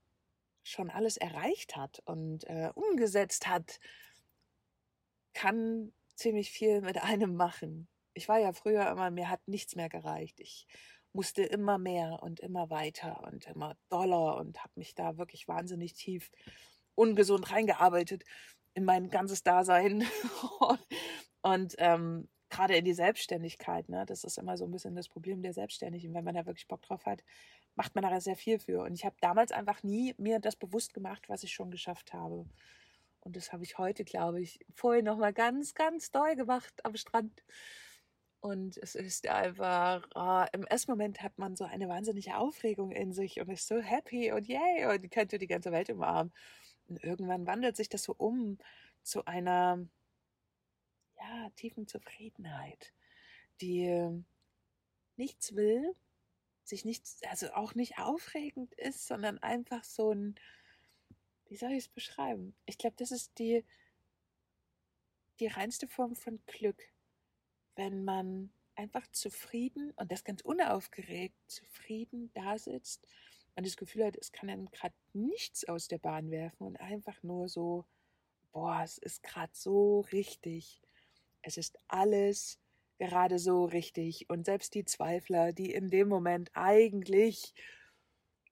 schon 0.69 0.89
alles 0.89 1.17
erreicht 1.17 1.75
hat 1.75 2.01
und 2.05 2.43
äh, 2.45 2.71
umgesetzt 2.75 3.47
hat, 3.47 3.79
kann 5.33 5.93
ziemlich 6.15 6.51
viel 6.51 6.81
mit 6.81 7.01
einem 7.01 7.35
machen. 7.35 7.87
Ich 8.13 8.27
war 8.27 8.39
ja 8.39 8.53
früher 8.53 8.89
immer, 8.89 9.11
mir 9.11 9.29
hat 9.29 9.47
nichts 9.47 9.75
mehr 9.75 9.89
gereicht. 9.89 10.39
Ich 10.39 10.67
musste 11.13 11.43
immer 11.43 11.77
mehr 11.77 12.19
und 12.21 12.39
immer 12.39 12.69
weiter 12.69 13.23
und 13.23 13.45
immer 13.47 13.75
doller 13.89 14.37
und 14.37 14.59
habe 14.59 14.73
mich 14.75 14.95
da 14.95 15.17
wirklich 15.17 15.47
wahnsinnig 15.47 15.93
tief 15.93 16.29
ungesund 16.95 17.51
reingearbeitet 17.51 18.23
in 18.73 18.85
mein 18.85 19.09
ganzes 19.09 19.43
Dasein. 19.43 20.05
und 21.41 21.75
ähm, 21.77 22.27
gerade 22.49 22.75
in 22.75 22.85
die 22.85 22.93
Selbstständigkeit, 22.93 23.89
ne, 23.89 24.05
das 24.05 24.23
ist 24.23 24.37
immer 24.37 24.57
so 24.57 24.65
ein 24.65 24.71
bisschen 24.71 24.95
das 24.95 25.09
Problem 25.09 25.41
der 25.41 25.53
Selbstständigen. 25.53 26.13
Wenn 26.13 26.23
man 26.23 26.35
da 26.35 26.45
wirklich 26.45 26.67
Bock 26.67 26.81
drauf 26.81 27.05
hat, 27.05 27.23
macht 27.75 27.95
man 27.95 28.03
da 28.03 28.19
sehr 28.19 28.35
viel 28.35 28.59
für. 28.59 28.81
Und 28.81 28.93
ich 28.93 29.05
habe 29.05 29.15
damals 29.21 29.51
einfach 29.51 29.83
nie 29.83 30.15
mir 30.17 30.39
das 30.39 30.55
bewusst 30.55 30.93
gemacht, 30.93 31.29
was 31.29 31.43
ich 31.43 31.53
schon 31.53 31.71
geschafft 31.71 32.13
habe. 32.13 32.45
Und 33.21 33.35
das 33.35 33.51
habe 33.53 33.63
ich 33.63 33.77
heute, 33.77 34.03
glaube 34.03 34.41
ich, 34.41 34.59
vorhin 34.73 35.05
nochmal 35.05 35.33
ganz, 35.33 35.73
ganz 35.73 36.11
doll 36.11 36.35
gemacht 36.35 36.73
am 36.83 36.95
Strand. 36.95 37.43
Und 38.41 38.77
es 38.77 38.95
ist 38.95 39.27
einfach, 39.27 40.07
oh, 40.15 40.45
im 40.53 40.65
ersten 40.65 40.91
Moment 40.91 41.21
hat 41.21 41.37
man 41.37 41.57
so 41.57 41.65
eine 41.65 41.89
wahnsinnige 41.89 42.37
Aufregung 42.37 42.91
in 42.91 43.11
sich 43.11 43.41
und 43.41 43.49
ist 43.49 43.67
so 43.67 43.79
happy 43.81 44.31
und 44.31 44.47
yay 44.47 44.85
und 44.85 45.11
könnte 45.11 45.37
die 45.37 45.47
ganze 45.47 45.71
Welt 45.71 45.89
umarmen. 45.89 46.31
Und 46.87 47.03
irgendwann 47.03 47.45
wandelt 47.45 47.75
sich 47.75 47.89
das 47.89 48.03
so 48.03 48.15
um 48.17 48.57
zu 49.03 49.25
einer, 49.25 49.85
ja, 51.19 51.49
tiefen 51.55 51.87
Zufriedenheit, 51.87 52.93
die 53.61 54.09
nichts 55.17 55.55
will, 55.55 55.95
sich 56.63 56.85
nichts, 56.85 57.21
also 57.23 57.51
auch 57.53 57.75
nicht 57.75 57.97
aufregend 57.97 58.73
ist, 58.75 59.07
sondern 59.07 59.39
einfach 59.39 59.83
so 59.83 60.11
ein, 60.11 60.35
wie 61.47 61.57
soll 61.57 61.71
ich 61.71 61.85
es 61.85 61.89
beschreiben? 61.89 62.55
Ich 62.65 62.77
glaube, 62.77 62.95
das 62.97 63.11
ist 63.11 63.37
die, 63.39 63.65
die 65.39 65.47
reinste 65.47 65.87
Form 65.87 66.15
von 66.15 66.39
Glück, 66.45 66.81
wenn 67.75 68.03
man 68.03 68.51
einfach 68.75 69.07
zufrieden 69.11 69.91
und 69.97 70.11
das 70.11 70.23
ganz 70.23 70.41
unaufgeregt 70.41 71.35
zufrieden 71.47 72.31
da 72.33 72.57
sitzt 72.57 73.05
und 73.55 73.65
das 73.65 73.75
Gefühl 73.75 74.05
hat, 74.05 74.15
es 74.15 74.31
kann 74.31 74.49
einem 74.49 74.71
gerade 74.71 74.95
nichts 75.13 75.67
aus 75.67 75.87
der 75.89 75.97
Bahn 75.97 76.31
werfen 76.31 76.65
und 76.65 76.79
einfach 76.79 77.21
nur 77.23 77.49
so, 77.49 77.85
boah, 78.51 78.81
es 78.83 78.97
ist 78.97 79.21
gerade 79.21 79.51
so 79.53 80.01
richtig. 80.11 80.81
Es 81.41 81.57
ist 81.57 81.77
alles 81.87 82.59
gerade 82.97 83.39
so 83.39 83.65
richtig. 83.65 84.29
Und 84.29 84.45
selbst 84.45 84.73
die 84.73 84.85
Zweifler, 84.85 85.53
die 85.53 85.73
in 85.73 85.89
dem 85.89 86.09
Moment 86.09 86.51
eigentlich 86.53 87.53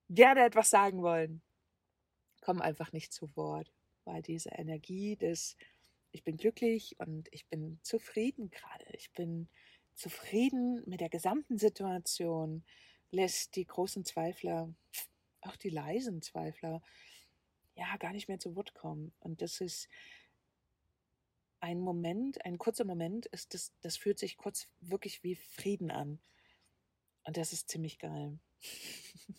gerne 0.10 0.46
etwas 0.46 0.70
sagen 0.70 1.02
wollen, 1.02 1.42
kommen 2.42 2.62
einfach 2.62 2.94
nicht 2.94 3.12
zu 3.12 3.36
Wort, 3.36 3.72
weil 4.06 4.22
diese 4.22 4.50
Energie 4.52 5.18
des 5.18 5.58
ich 6.12 6.24
bin 6.24 6.38
glücklich 6.38 6.96
und 7.00 7.28
ich 7.32 7.48
bin 7.48 7.80
zufrieden 7.84 8.50
gerade. 8.50 8.86
Ich 8.94 9.12
bin 9.12 9.50
zufrieden 9.94 10.82
mit 10.86 11.02
der 11.02 11.10
gesamten 11.10 11.58
Situation, 11.58 12.64
lässt 13.12 13.56
die 13.56 13.66
großen 13.66 14.06
Zweifler, 14.06 14.74
auch 15.42 15.56
die 15.58 15.70
leisen 15.70 16.22
Zweifler, 16.22 16.82
ja, 17.76 17.98
gar 17.98 18.14
nicht 18.14 18.28
mehr 18.28 18.40
zu 18.40 18.56
Wort 18.56 18.74
kommen. 18.74 19.14
Und 19.20 19.42
das 19.42 19.62
ist 19.62 19.88
ein 21.60 21.80
Moment, 21.80 22.44
ein 22.46 22.58
kurzer 22.58 22.86
Moment, 22.86 23.26
ist 23.28 23.54
das, 23.54 23.74
das 23.82 23.98
fühlt 23.98 24.20
sich 24.20 24.38
kurz 24.38 24.68
wirklich 24.80 25.24
wie 25.24 25.36
Frieden 25.36 25.92
an. 25.92 26.20
Und 27.24 27.38
das 27.38 27.54
ist 27.54 27.70
ziemlich 27.70 28.00
geil. 28.00 28.40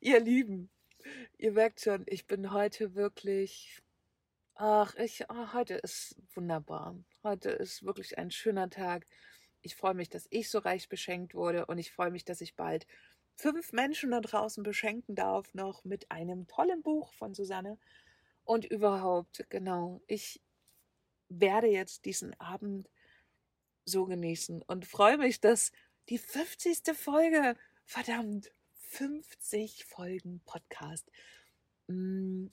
ihr 0.00 0.20
Lieben, 0.20 0.70
ihr 1.38 1.52
merkt 1.52 1.80
schon, 1.80 2.04
ich 2.06 2.26
bin 2.26 2.52
heute 2.52 2.94
wirklich, 2.94 3.82
ach, 4.54 4.94
ich, 4.96 5.24
oh, 5.28 5.52
heute 5.52 5.74
ist 5.74 6.16
wunderbar. 6.34 6.96
Heute 7.22 7.50
ist 7.50 7.82
wirklich 7.84 8.18
ein 8.18 8.30
schöner 8.30 8.70
Tag. 8.70 9.06
Ich 9.62 9.76
freue 9.76 9.94
mich, 9.94 10.10
dass 10.10 10.26
ich 10.30 10.50
so 10.50 10.58
reich 10.58 10.88
beschenkt 10.88 11.34
wurde 11.34 11.66
und 11.66 11.78
ich 11.78 11.92
freue 11.92 12.10
mich, 12.10 12.24
dass 12.24 12.40
ich 12.40 12.56
bald 12.56 12.86
fünf 13.36 13.72
Menschen 13.72 14.10
da 14.10 14.20
draußen 14.20 14.62
beschenken 14.62 15.14
darf, 15.14 15.52
noch 15.54 15.84
mit 15.84 16.10
einem 16.10 16.46
tollen 16.46 16.82
Buch 16.82 17.12
von 17.14 17.34
Susanne. 17.34 17.78
Und 18.44 18.64
überhaupt, 18.64 19.46
genau, 19.48 20.02
ich 20.06 20.42
werde 21.30 21.68
jetzt 21.68 22.04
diesen 22.04 22.38
Abend 22.38 22.90
so 23.84 24.04
genießen 24.04 24.62
und 24.62 24.86
freue 24.86 25.16
mich, 25.16 25.40
dass 25.40 25.72
die 26.08 26.18
50. 26.18 26.94
Folge, 26.94 27.56
verdammt, 27.86 28.52
50 28.74 29.84
Folgen 29.84 30.40
Podcast, 30.44 31.10
mm, 31.86 32.46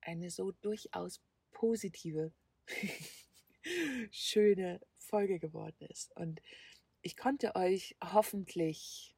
eine 0.00 0.30
so 0.30 0.52
durchaus 0.52 1.20
positive, 1.52 2.32
schöne 4.10 4.80
Folge 4.98 5.38
geworden 5.38 5.86
ist. 5.88 6.14
Und 6.16 6.42
ich 7.02 7.16
konnte 7.16 7.54
euch 7.54 7.96
hoffentlich 8.02 9.14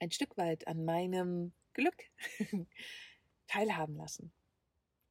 ein 0.00 0.10
Stück 0.10 0.36
weit 0.36 0.66
an 0.66 0.84
meinem 0.84 1.52
Glück 1.72 1.96
teilhaben 3.46 3.96
lassen. 3.96 4.32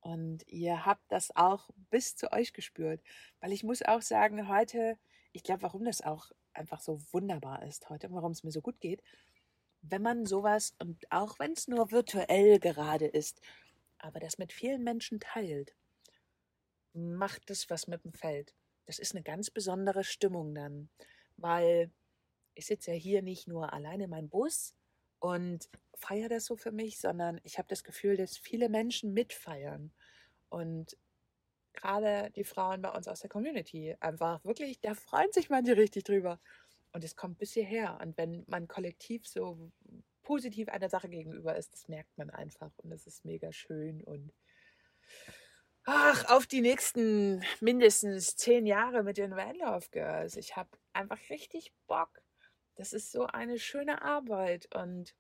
Und 0.06 0.48
ihr 0.48 0.86
habt 0.86 1.12
das 1.12 1.36
auch 1.36 1.72
bis 1.90 2.16
zu 2.16 2.32
euch 2.32 2.54
gespürt. 2.54 3.02
Weil 3.40 3.52
ich 3.52 3.64
muss 3.64 3.82
auch 3.82 4.04
sagen, 4.04 4.48
heute, 4.48 5.00
ich 5.32 5.42
glaube, 5.42 5.64
warum 5.64 5.84
das 5.84 6.02
auch 6.02 6.32
einfach 6.54 6.80
so 6.80 7.02
wunderbar 7.12 7.64
ist 7.64 7.90
heute, 7.90 8.12
warum 8.12 8.32
es 8.32 8.44
mir 8.44 8.52
so 8.52 8.62
gut 8.62 8.80
geht, 8.80 9.02
wenn 9.82 10.04
man 10.04 10.28
sowas, 10.28 10.76
und 10.78 11.12
auch 11.12 11.40
wenn 11.40 11.54
es 11.54 11.68
nur 11.68 11.90
virtuell 11.92 12.60
gerade 12.60 13.08
ist, 13.08 13.42
aber 13.98 14.20
das 14.20 14.38
mit 14.38 14.54
vielen 14.54 14.84
Menschen 14.84 15.20
teilt, 15.20 15.76
macht 16.94 17.50
es 17.50 17.72
was 17.72 17.88
mit 17.88 18.04
dem 18.04 18.14
Feld. 18.14 18.54
Das 18.86 19.00
ist 19.00 19.16
eine 19.16 19.24
ganz 19.24 19.50
besondere 19.50 20.04
Stimmung 20.04 20.54
dann, 20.54 20.90
weil 21.36 21.90
ich 22.54 22.68
sitze 22.68 22.92
ja 22.92 22.98
hier 22.98 23.24
nicht 23.24 23.48
nur 23.48 23.74
alleine 23.74 24.04
in 24.04 24.12
meinem 24.12 24.30
Bus 24.30 24.76
und 25.26 25.70
feiere 25.96 26.30
das 26.30 26.46
so 26.46 26.56
für 26.56 26.72
mich, 26.72 27.00
sondern 27.00 27.42
ich 27.44 27.58
habe 27.58 27.68
das 27.68 27.84
Gefühl, 27.84 28.16
dass 28.16 28.38
viele 28.38 28.70
Menschen 28.70 29.12
mitfeiern. 29.12 29.92
Und 30.50 30.96
gerade 31.74 32.30
die 32.36 32.44
Frauen 32.44 32.84
bei 32.84 32.92
uns 32.92 33.08
aus 33.08 33.22
der 33.22 33.30
Community 33.32 33.96
einfach 34.00 34.46
wirklich, 34.46 34.80
da 34.82 34.94
freuen 34.94 35.32
sich 35.32 35.50
manche 35.50 35.78
richtig 35.78 36.04
drüber. 36.04 36.40
Und 36.92 37.04
es 37.04 37.16
kommt 37.16 37.40
bis 37.40 37.54
hierher. 37.54 37.98
Und 38.04 38.16
wenn 38.20 38.46
man 38.48 38.68
kollektiv 38.68 39.28
so 39.28 39.72
positiv 40.22 40.70
einer 40.70 40.90
Sache 40.90 41.10
gegenüber 41.10 41.56
ist, 41.56 41.74
das 41.74 41.88
merkt 41.88 42.16
man 42.20 42.30
einfach. 42.30 42.72
Und 42.84 42.92
es 42.92 43.08
ist 43.08 43.26
mega 43.26 43.52
schön. 43.52 44.04
Und 44.04 44.32
ach, 45.86 46.30
auf 46.30 46.46
die 46.46 46.62
nächsten 46.62 47.44
mindestens 47.62 48.36
zehn 48.36 48.68
Jahre 48.68 49.02
mit 49.02 49.18
den 49.18 49.36
Vanlove 49.36 49.88
Girls. 49.90 50.38
Ich 50.38 50.56
habe 50.56 50.70
einfach 50.94 51.20
richtig 51.32 51.74
Bock. 51.88 52.25
Das 52.76 52.94
ist 52.94 53.12
so 53.12 53.26
eine 53.26 53.58
schöne 53.58 54.02
Arbeit 54.02 54.74
und 54.76 55.16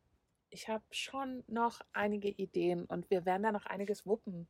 ich 0.49 0.67
habe 0.67 0.83
schon 0.91 1.43
noch 1.47 1.81
einige 1.93 2.29
Ideen 2.29 2.85
und 2.85 3.09
wir 3.09 3.25
werden 3.25 3.43
da 3.43 3.51
noch 3.51 3.65
einiges 3.65 4.05
wuppen 4.05 4.47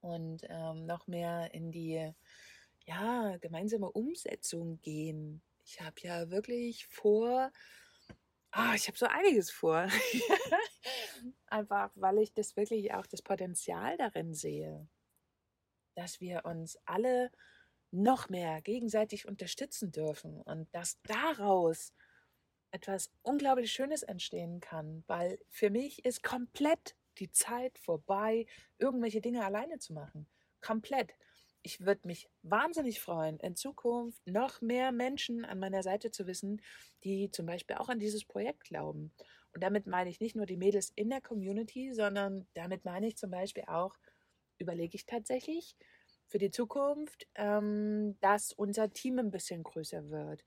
und 0.00 0.42
ähm, 0.48 0.86
noch 0.86 1.06
mehr 1.06 1.54
in 1.54 1.70
die 1.70 2.12
ja, 2.86 3.36
gemeinsame 3.38 3.90
Umsetzung 3.90 4.80
gehen. 4.80 5.42
Ich 5.64 5.80
habe 5.80 5.96
ja 6.00 6.30
wirklich 6.30 6.86
vor, 6.86 7.52
oh, 8.56 8.72
ich 8.74 8.88
habe 8.88 8.98
so 8.98 9.06
einiges 9.06 9.50
vor. 9.50 9.88
Einfach, 11.46 11.90
weil 11.94 12.18
ich 12.18 12.32
das 12.32 12.56
wirklich 12.56 12.94
auch 12.94 13.06
das 13.06 13.22
Potenzial 13.22 13.96
darin 13.96 14.34
sehe, 14.34 14.88
dass 15.94 16.20
wir 16.20 16.44
uns 16.44 16.78
alle 16.84 17.30
noch 17.90 18.28
mehr 18.28 18.60
gegenseitig 18.62 19.26
unterstützen 19.26 19.92
dürfen 19.92 20.40
und 20.42 20.72
dass 20.74 21.00
daraus 21.02 21.92
etwas 22.70 23.10
unglaublich 23.22 23.72
Schönes 23.72 24.02
entstehen 24.02 24.60
kann, 24.60 25.04
weil 25.06 25.38
für 25.48 25.70
mich 25.70 26.04
ist 26.04 26.22
komplett 26.22 26.96
die 27.18 27.30
Zeit 27.30 27.78
vorbei, 27.78 28.46
irgendwelche 28.78 29.20
Dinge 29.20 29.44
alleine 29.44 29.78
zu 29.78 29.92
machen. 29.92 30.28
Komplett. 30.60 31.14
Ich 31.62 31.80
würde 31.80 32.06
mich 32.06 32.30
wahnsinnig 32.42 33.00
freuen, 33.00 33.38
in 33.40 33.56
Zukunft 33.56 34.24
noch 34.26 34.60
mehr 34.60 34.92
Menschen 34.92 35.44
an 35.44 35.58
meiner 35.58 35.82
Seite 35.82 36.10
zu 36.10 36.26
wissen, 36.26 36.62
die 37.04 37.30
zum 37.30 37.46
Beispiel 37.46 37.76
auch 37.76 37.88
an 37.88 37.98
dieses 37.98 38.24
Projekt 38.24 38.64
glauben. 38.64 39.12
Und 39.52 39.62
damit 39.62 39.86
meine 39.86 40.10
ich 40.10 40.20
nicht 40.20 40.36
nur 40.36 40.46
die 40.46 40.56
Mädels 40.56 40.92
in 40.94 41.10
der 41.10 41.20
Community, 41.20 41.92
sondern 41.92 42.46
damit 42.54 42.84
meine 42.84 43.08
ich 43.08 43.16
zum 43.16 43.30
Beispiel 43.30 43.64
auch, 43.66 43.96
überlege 44.58 44.94
ich 44.96 45.06
tatsächlich 45.06 45.76
für 46.26 46.38
die 46.38 46.50
Zukunft, 46.50 47.26
ähm, 47.34 48.16
dass 48.20 48.52
unser 48.52 48.92
Team 48.92 49.18
ein 49.18 49.30
bisschen 49.30 49.62
größer 49.62 50.10
wird 50.10 50.44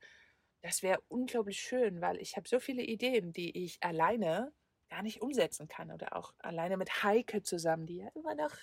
das 0.62 0.84
wäre 0.84 1.02
unglaublich 1.08 1.60
schön, 1.60 2.02
weil 2.02 2.18
ich 2.18 2.38
habe 2.38 2.48
so 2.48 2.60
viele 2.60 2.84
Ideen, 2.84 3.34
die 3.34 3.66
ich 3.66 3.82
alleine 3.82 4.54
gar 4.90 5.02
nicht 5.02 5.22
umsetzen 5.22 5.68
kann 5.68 5.92
oder 5.92 6.16
auch 6.16 6.34
alleine 6.40 6.78
mit 6.78 7.04
Heike 7.04 7.42
zusammen, 7.42 7.88
die 7.88 7.98
ja 7.98 8.10
immer 8.14 8.36
noch 8.36 8.56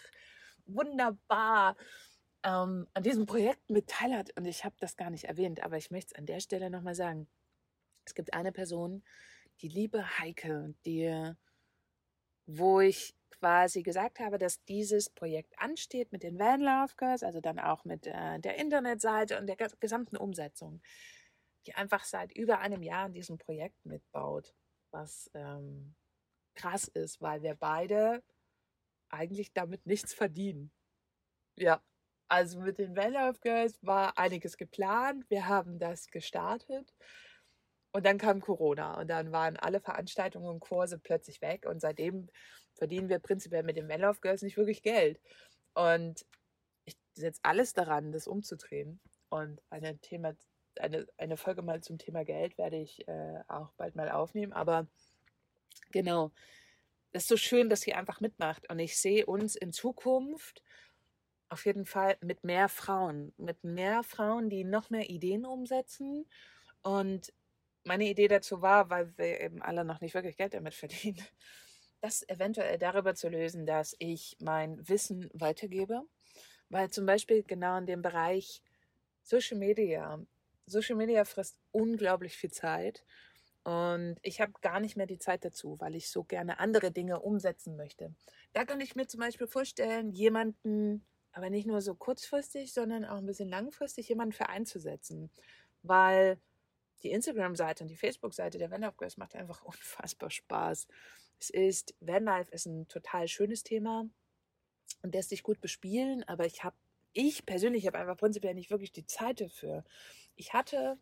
wunderbar 0.66 1.76
ähm, 2.44 2.87
an 2.94 3.02
diesem 3.02 3.26
Projekt 3.26 3.70
mit 3.70 3.88
teil 3.88 4.16
hat. 4.16 4.37
Und 4.37 4.44
ich 4.44 4.64
habe 4.64 4.76
das 4.78 4.96
gar 4.96 5.11
nicht 5.11 5.24
erwähnt, 5.24 5.62
aber 5.62 5.76
ich 5.76 5.90
möchte 5.90 6.12
es 6.12 6.18
an 6.18 6.26
der 6.26 6.40
Stelle 6.40 6.70
nochmal 6.70 6.94
sagen. 6.94 7.28
Es 8.04 8.14
gibt 8.14 8.34
eine 8.34 8.52
Person, 8.52 9.02
die 9.61 9.68
liebe 9.68 10.18
Heike, 10.18 10.74
die, 10.84 11.34
wo 12.46 12.80
ich 12.80 13.14
quasi 13.30 13.82
gesagt 13.82 14.20
habe, 14.20 14.38
dass 14.38 14.64
dieses 14.64 15.11
Projekt 15.11 15.58
ansteht 15.58 16.12
mit 16.12 16.22
den 16.22 16.38
Van 16.38 16.61
Love 16.61 16.94
Girls, 16.96 17.22
also 17.22 17.40
dann 17.40 17.58
auch 17.58 17.84
mit 17.84 18.06
äh, 18.06 18.38
der 18.38 18.56
Internetseite 18.56 19.38
und 19.38 19.46
der 19.46 19.56
gesamten 19.56 20.16
Umsetzung 20.16 20.80
die 21.68 21.74
einfach 21.74 22.04
seit 22.04 22.33
über 22.33 22.61
einem 22.61 22.83
Jahr 22.83 23.04
an 23.04 23.12
diesem 23.12 23.37
Projekt 23.37 23.85
mitbaut, 23.85 24.54
was 24.90 25.31
ähm, 25.35 25.94
krass 26.54 26.88
ist, 26.88 27.20
weil 27.20 27.42
wir 27.42 27.54
beide 27.54 28.22
eigentlich 29.11 29.52
damit 29.52 29.85
nichts 29.85 30.14
verdienen. 30.14 30.72
Ja, 31.57 31.83
also 32.28 32.59
mit 32.61 32.78
den 32.78 32.96
Vanlife 32.96 33.40
Girls 33.40 33.78
war 33.83 34.16
einiges 34.16 34.57
geplant. 34.57 35.28
Wir 35.28 35.46
haben 35.46 35.78
das 35.78 36.07
gestartet. 36.07 36.94
Und 37.92 38.07
dann 38.07 38.16
kam 38.16 38.40
Corona 38.40 38.98
und 38.98 39.09
dann 39.09 39.31
waren 39.31 39.59
alle 39.59 39.81
Veranstaltungen 39.81 40.48
und 40.48 40.61
Kurse 40.61 40.98
plötzlich 40.98 41.42
weg. 41.42 41.66
Und 41.66 41.81
seitdem 41.81 42.31
verdienen 42.76 43.11
wir 43.11 43.18
prinzipiell 43.18 43.62
mit 43.62 43.76
den 43.76 43.88
Vanlife 43.88 44.20
Girls 44.22 44.40
nicht 44.40 44.57
wirklich 44.57 44.83
Geld. 44.83 45.20
Und 45.74 46.24
ich 46.87 46.96
setze 47.12 47.40
alles 47.42 47.74
daran, 47.74 48.11
das 48.12 48.26
umzudrehen 48.26 49.00
und 49.28 49.61
ein 49.68 50.00
Thema 50.00 50.35
eine, 50.80 51.06
eine 51.16 51.36
Folge 51.36 51.62
mal 51.62 51.82
zum 51.82 51.98
Thema 51.98 52.24
Geld 52.24 52.58
werde 52.58 52.76
ich 52.76 53.06
äh, 53.08 53.40
auch 53.48 53.72
bald 53.72 53.96
mal 53.96 54.10
aufnehmen. 54.10 54.52
Aber 54.52 54.86
genau, 55.90 56.32
das 57.12 57.24
ist 57.24 57.28
so 57.28 57.36
schön, 57.36 57.68
dass 57.68 57.80
sie 57.82 57.94
einfach 57.94 58.20
mitmacht. 58.20 58.70
Und 58.70 58.78
ich 58.78 58.98
sehe 58.98 59.26
uns 59.26 59.56
in 59.56 59.72
Zukunft 59.72 60.62
auf 61.48 61.64
jeden 61.64 61.86
Fall 61.86 62.16
mit 62.20 62.44
mehr 62.44 62.68
Frauen, 62.68 63.32
mit 63.36 63.64
mehr 63.64 64.02
Frauen, 64.02 64.50
die 64.50 64.64
noch 64.64 64.90
mehr 64.90 65.08
Ideen 65.08 65.46
umsetzen. 65.46 66.26
Und 66.82 67.32
meine 67.84 68.08
Idee 68.08 68.28
dazu 68.28 68.60
war, 68.60 68.90
weil 68.90 69.16
wir 69.16 69.40
eben 69.40 69.62
alle 69.62 69.84
noch 69.84 70.00
nicht 70.00 70.14
wirklich 70.14 70.36
Geld 70.36 70.54
damit 70.54 70.74
verdienen, 70.74 71.22
das 72.00 72.28
eventuell 72.28 72.78
darüber 72.78 73.14
zu 73.14 73.28
lösen, 73.28 73.66
dass 73.66 73.96
ich 73.98 74.36
mein 74.40 74.86
Wissen 74.88 75.30
weitergebe. 75.32 76.02
Weil 76.68 76.90
zum 76.90 77.06
Beispiel 77.06 77.42
genau 77.42 77.78
in 77.78 77.86
dem 77.86 78.02
Bereich 78.02 78.62
Social 79.22 79.58
Media, 79.58 80.20
Social 80.68 80.96
Media 80.96 81.24
frisst 81.24 81.59
unglaublich 81.72 82.37
viel 82.37 82.50
Zeit. 82.50 83.04
Und 83.64 84.16
ich 84.22 84.40
habe 84.40 84.52
gar 84.62 84.81
nicht 84.81 84.96
mehr 84.96 85.07
die 85.07 85.18
Zeit 85.18 85.44
dazu, 85.44 85.76
weil 85.78 85.94
ich 85.94 86.11
so 86.11 86.24
gerne 86.24 86.59
andere 86.59 86.90
Dinge 86.90 87.20
umsetzen 87.20 87.76
möchte. 87.76 88.14
Da 88.52 88.64
kann 88.64 88.81
ich 88.81 88.96
mir 88.96 89.07
zum 89.07 89.20
Beispiel 89.20 89.46
vorstellen, 89.46 90.11
jemanden 90.11 91.04
aber 91.33 91.50
nicht 91.50 91.66
nur 91.66 91.81
so 91.81 91.94
kurzfristig, 91.94 92.72
sondern 92.72 93.04
auch 93.04 93.18
ein 93.18 93.26
bisschen 93.26 93.48
langfristig 93.48 94.09
jemanden 94.09 94.33
für 94.33 94.48
einzusetzen. 94.48 95.31
Weil 95.83 96.40
die 97.02 97.11
Instagram-Seite 97.11 97.85
und 97.85 97.88
die 97.88 97.96
Facebook-Seite 97.96 98.59
der 98.59 98.70
Vanlife 98.70 98.96
Girls 98.96 99.16
macht 99.16 99.37
einfach 99.37 99.62
unfassbar 99.64 100.31
Spaß. 100.31 100.88
Es 101.40 101.50
ist, 101.50 101.94
Vanlife 102.00 102.50
ist 102.50 102.66
ein 102.66 102.88
total 102.88 103.28
schönes 103.28 103.62
Thema 103.62 104.09
und 105.02 105.14
lässt 105.14 105.28
sich 105.28 105.42
gut 105.42 105.61
bespielen, 105.61 106.24
aber 106.24 106.46
ich 106.46 106.64
habe, 106.64 106.76
ich 107.18 107.44
persönlich 107.44 107.85
habe 107.85 107.98
einfach 107.98 108.16
prinzipiell 108.16 108.54
nicht 108.54 108.70
wirklich 108.70 108.92
die 108.92 109.04
Zeit 109.04 109.40
dafür. 109.40 109.85
Ich 110.37 110.52
hatte 110.52 110.96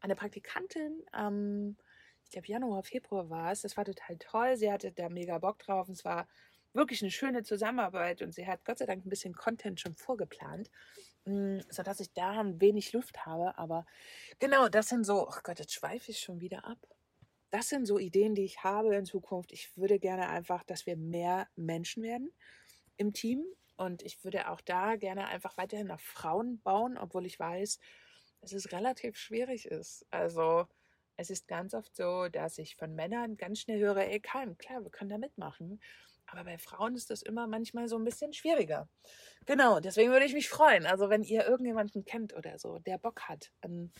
eine 0.00 0.16
Praktikantin 0.16 1.04
am, 1.12 1.76
ich 2.24 2.30
glaube 2.30 2.46
Januar, 2.46 2.82
Februar 2.84 3.28
war 3.28 3.52
es, 3.52 3.60
das 3.60 3.76
war 3.76 3.84
total 3.84 4.16
toll, 4.16 4.56
sie 4.56 4.72
hatte 4.72 4.92
da 4.92 5.10
mega 5.10 5.36
Bock 5.38 5.58
drauf 5.58 5.86
und 5.88 5.92
es 5.92 6.06
war 6.06 6.26
wirklich 6.72 7.02
eine 7.02 7.10
schöne 7.10 7.42
Zusammenarbeit 7.42 8.22
und 8.22 8.32
sie 8.32 8.46
hat 8.46 8.64
Gott 8.64 8.78
sei 8.78 8.86
Dank 8.86 9.04
ein 9.04 9.10
bisschen 9.10 9.34
Content 9.34 9.78
schon 9.78 9.94
vorgeplant, 9.94 10.70
mm, 11.26 11.58
sodass 11.68 12.00
ich 12.00 12.14
da 12.14 12.40
ein 12.40 12.62
wenig 12.62 12.94
Luft 12.94 13.26
habe. 13.26 13.58
Aber 13.58 13.84
genau, 14.38 14.70
das 14.70 14.88
sind 14.88 15.04
so, 15.04 15.28
oh 15.28 15.40
Gott, 15.42 15.58
jetzt 15.58 15.74
schweife 15.74 16.10
ich 16.12 16.20
schon 16.20 16.40
wieder 16.40 16.64
ab. 16.64 16.78
Das 17.50 17.68
sind 17.68 17.84
so 17.84 17.98
Ideen, 17.98 18.34
die 18.34 18.44
ich 18.44 18.64
habe 18.64 18.96
in 18.96 19.04
Zukunft. 19.04 19.52
Ich 19.52 19.76
würde 19.76 19.98
gerne 19.98 20.30
einfach, 20.30 20.64
dass 20.64 20.86
wir 20.86 20.96
mehr 20.96 21.46
Menschen 21.56 22.02
werden 22.02 22.32
im 22.96 23.12
Team. 23.12 23.44
Und 23.78 24.02
ich 24.02 24.24
würde 24.24 24.50
auch 24.50 24.60
da 24.60 24.96
gerne 24.96 25.28
einfach 25.28 25.56
weiterhin 25.56 25.86
nach 25.86 26.00
Frauen 26.00 26.60
bauen, 26.60 26.98
obwohl 26.98 27.24
ich 27.24 27.38
weiß, 27.38 27.78
dass 28.40 28.52
es 28.52 28.72
relativ 28.72 29.16
schwierig 29.16 29.66
ist. 29.66 30.04
Also 30.10 30.66
es 31.16 31.30
ist 31.30 31.46
ganz 31.46 31.74
oft 31.74 31.94
so, 31.94 32.28
dass 32.28 32.58
ich 32.58 32.76
von 32.76 32.94
Männern 32.94 33.36
ganz 33.36 33.60
schnell 33.60 33.78
höre, 33.78 33.98
ey, 33.98 34.18
kein, 34.18 34.58
klar, 34.58 34.82
wir 34.82 34.90
können 34.90 35.10
da 35.10 35.18
mitmachen. 35.18 35.80
Aber 36.26 36.42
bei 36.44 36.58
Frauen 36.58 36.96
ist 36.96 37.10
das 37.10 37.22
immer 37.22 37.46
manchmal 37.46 37.88
so 37.88 37.96
ein 37.96 38.04
bisschen 38.04 38.32
schwieriger. 38.32 38.88
Genau, 39.46 39.78
deswegen 39.78 40.10
würde 40.10 40.26
ich 40.26 40.34
mich 40.34 40.48
freuen. 40.48 40.84
Also 40.84 41.08
wenn 41.08 41.22
ihr 41.22 41.46
irgendjemanden 41.46 42.04
kennt 42.04 42.36
oder 42.36 42.58
so, 42.58 42.80
der 42.80 42.98
Bock 42.98 43.22
hat, 43.28 43.52
an 43.60 43.92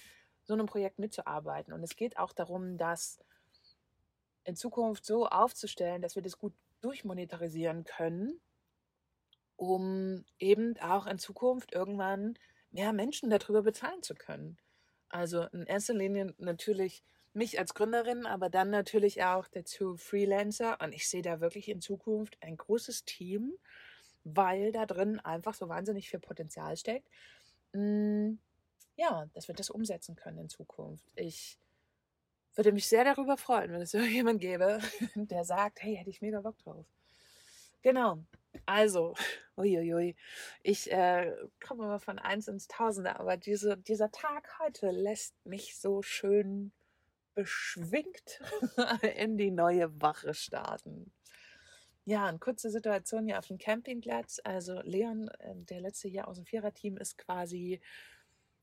so 0.44 0.54
einem 0.54 0.66
Projekt 0.66 0.98
mitzuarbeiten. 0.98 1.72
Und 1.72 1.84
es 1.84 1.94
geht 1.94 2.18
auch 2.18 2.32
darum, 2.32 2.78
das 2.78 3.20
in 4.42 4.56
Zukunft 4.56 5.04
so 5.04 5.26
aufzustellen, 5.26 6.02
dass 6.02 6.16
wir 6.16 6.22
das 6.22 6.36
gut 6.36 6.54
durchmonetarisieren 6.80 7.84
können, 7.84 8.40
um 9.58 10.24
eben 10.38 10.78
auch 10.78 11.06
in 11.06 11.18
Zukunft 11.18 11.74
irgendwann 11.74 12.38
mehr 12.70 12.92
Menschen 12.92 13.28
darüber 13.28 13.62
bezahlen 13.62 14.02
zu 14.02 14.14
können. 14.14 14.56
Also 15.08 15.42
in 15.52 15.66
erster 15.66 15.94
Linie 15.94 16.32
natürlich 16.38 17.02
mich 17.32 17.58
als 17.58 17.74
Gründerin, 17.74 18.24
aber 18.24 18.50
dann 18.50 18.70
natürlich 18.70 19.22
auch 19.24 19.48
dazu 19.48 19.96
Freelancer. 19.96 20.80
Und 20.80 20.92
ich 20.94 21.08
sehe 21.08 21.22
da 21.22 21.40
wirklich 21.40 21.68
in 21.68 21.80
Zukunft 21.80 22.38
ein 22.40 22.56
großes 22.56 23.04
Team, 23.04 23.52
weil 24.22 24.70
da 24.70 24.86
drin 24.86 25.18
einfach 25.20 25.54
so 25.54 25.68
wahnsinnig 25.68 26.08
viel 26.08 26.20
Potenzial 26.20 26.76
steckt. 26.76 27.08
Mm, 27.72 28.34
ja, 28.96 29.26
dass 29.34 29.48
wir 29.48 29.56
das 29.56 29.70
umsetzen 29.70 30.14
können 30.14 30.38
in 30.38 30.48
Zukunft. 30.48 31.04
Ich 31.16 31.58
würde 32.54 32.70
mich 32.70 32.86
sehr 32.86 33.02
darüber 33.02 33.36
freuen, 33.36 33.72
wenn 33.72 33.82
es 33.82 33.90
so 33.92 33.98
jemand 33.98 34.40
gäbe, 34.40 34.78
der 35.16 35.44
sagt, 35.44 35.82
hey, 35.82 35.96
hätte 35.96 36.10
ich 36.10 36.22
mega 36.22 36.40
Bock 36.40 36.58
drauf. 36.58 36.86
Genau. 37.82 38.24
Also, 38.66 39.14
uiuiui, 39.56 40.16
ich 40.62 40.90
äh, 40.90 41.34
komme 41.66 41.84
immer 41.84 42.00
von 42.00 42.18
eins 42.18 42.48
ins 42.48 42.68
Tausende, 42.68 43.18
aber 43.18 43.36
diese, 43.36 43.76
dieser 43.76 44.10
Tag 44.10 44.58
heute 44.58 44.90
lässt 44.90 45.34
mich 45.44 45.78
so 45.78 46.02
schön 46.02 46.72
beschwingt 47.34 48.40
in 49.16 49.36
die 49.36 49.50
neue 49.50 50.00
Wache 50.00 50.34
starten. 50.34 51.12
Ja, 52.04 52.26
eine 52.26 52.38
kurze 52.38 52.70
Situation 52.70 53.26
hier 53.26 53.38
auf 53.38 53.46
dem 53.46 53.58
Campingplatz. 53.58 54.40
Also 54.42 54.80
Leon, 54.80 55.28
äh, 55.38 55.54
der 55.54 55.80
letzte 55.80 56.08
Jahr 56.08 56.26
aus 56.28 56.36
dem 56.36 56.46
Viererteam, 56.46 56.96
ist 56.96 57.18
quasi 57.18 57.80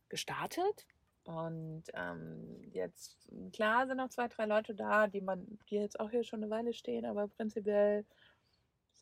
gestartet. 0.09 0.87
Und 1.25 1.83
ähm, 1.93 2.61
jetzt, 2.71 3.17
klar, 3.53 3.87
sind 3.87 3.97
noch 3.97 4.09
zwei, 4.09 4.27
drei 4.27 4.45
Leute 4.45 4.75
da, 4.75 5.07
die 5.07 5.21
man, 5.21 5.59
die 5.69 5.75
jetzt 5.75 5.99
auch 5.99 6.11
hier 6.11 6.23
schon 6.23 6.43
eine 6.43 6.51
Weile 6.51 6.73
stehen, 6.73 7.05
aber 7.05 7.27
prinzipiell 7.27 8.05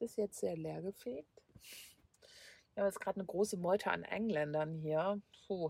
ist 0.03 0.17
jetzt 0.17 0.39
sehr 0.39 0.55
leergefegt. 0.55 1.41
Wir 2.73 2.83
haben 2.83 2.89
jetzt 2.89 2.99
gerade 2.99 3.19
eine 3.19 3.25
große 3.25 3.57
Meute 3.57 3.91
an 3.91 4.03
Engländern 4.03 4.73
hier. 4.73 5.21
Puh, 5.47 5.69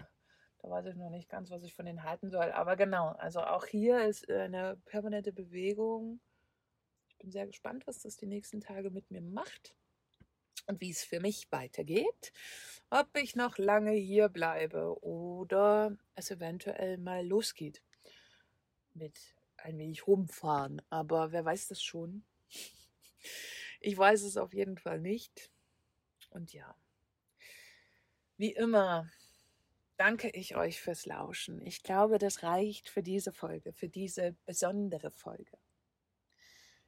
da 0.60 0.69
weiß 0.69 0.86
ich 0.88 0.96
noch 0.96 1.10
nicht 1.10 1.30
ganz, 1.30 1.52
was 1.52 1.63
ich 1.63 1.74
von 1.74 1.86
denen 1.86 2.04
halten 2.04 2.30
soll. 2.30 2.52
Aber 2.52 2.76
genau, 2.76 3.10
also 3.10 3.41
auch 3.41 3.65
hier 3.65 4.06
ist 4.06 4.30
äh, 4.30 4.41
eine 4.41 4.78
permanente 4.86 5.34
Bewegung. 5.34 6.19
Ich 7.10 7.17
bin 7.17 7.32
sehr 7.32 7.46
gespannt, 7.46 7.86
was 7.88 8.00
das 8.00 8.17
die 8.17 8.26
nächsten 8.26 8.62
Tage 8.62 8.89
mit 8.89 9.12
mir 9.12 9.22
macht 9.22 9.76
und 10.67 10.80
wie 10.82 10.89
es 10.89 11.04
für 11.04 11.19
mich 11.19 11.52
weitergeht. 11.52 12.32
Ob 12.89 13.10
ich 13.17 13.36
noch 13.36 13.58
lange 13.58 13.91
hier 13.91 14.30
bleibe 14.30 14.98
oder 15.04 15.98
es 16.15 16.32
eventuell 16.32 16.98
mal 16.98 17.26
losgeht 17.26 17.82
mit 18.93 19.19
ein 19.58 19.78
wenig 19.78 20.08
rumfahren. 20.08 20.82
Aber 20.89 21.32
wer 21.32 21.43
weiß 21.43 21.67
das 21.69 21.82
schon? 21.82 22.24
Ich 23.86 23.98
weiß 23.98 24.24
es 24.24 24.38
auf 24.38 24.54
jeden 24.54 24.78
Fall 24.78 25.02
nicht. 25.02 25.52
Und 26.30 26.54
ja, 26.54 26.74
wie 28.38 28.54
immer 28.54 29.12
danke 29.98 30.30
ich 30.30 30.56
euch 30.56 30.80
fürs 30.80 31.06
Lauschen. 31.06 31.62
Ich 31.65 31.84
glaube, 31.84 32.17
das 32.17 32.43
reicht 32.43 32.88
für 32.88 33.04
diese 33.04 33.34
Folge, 33.34 33.74
für 33.74 33.89
diese 33.89 34.38
besondere 34.46 35.12
Folge. 35.12 35.58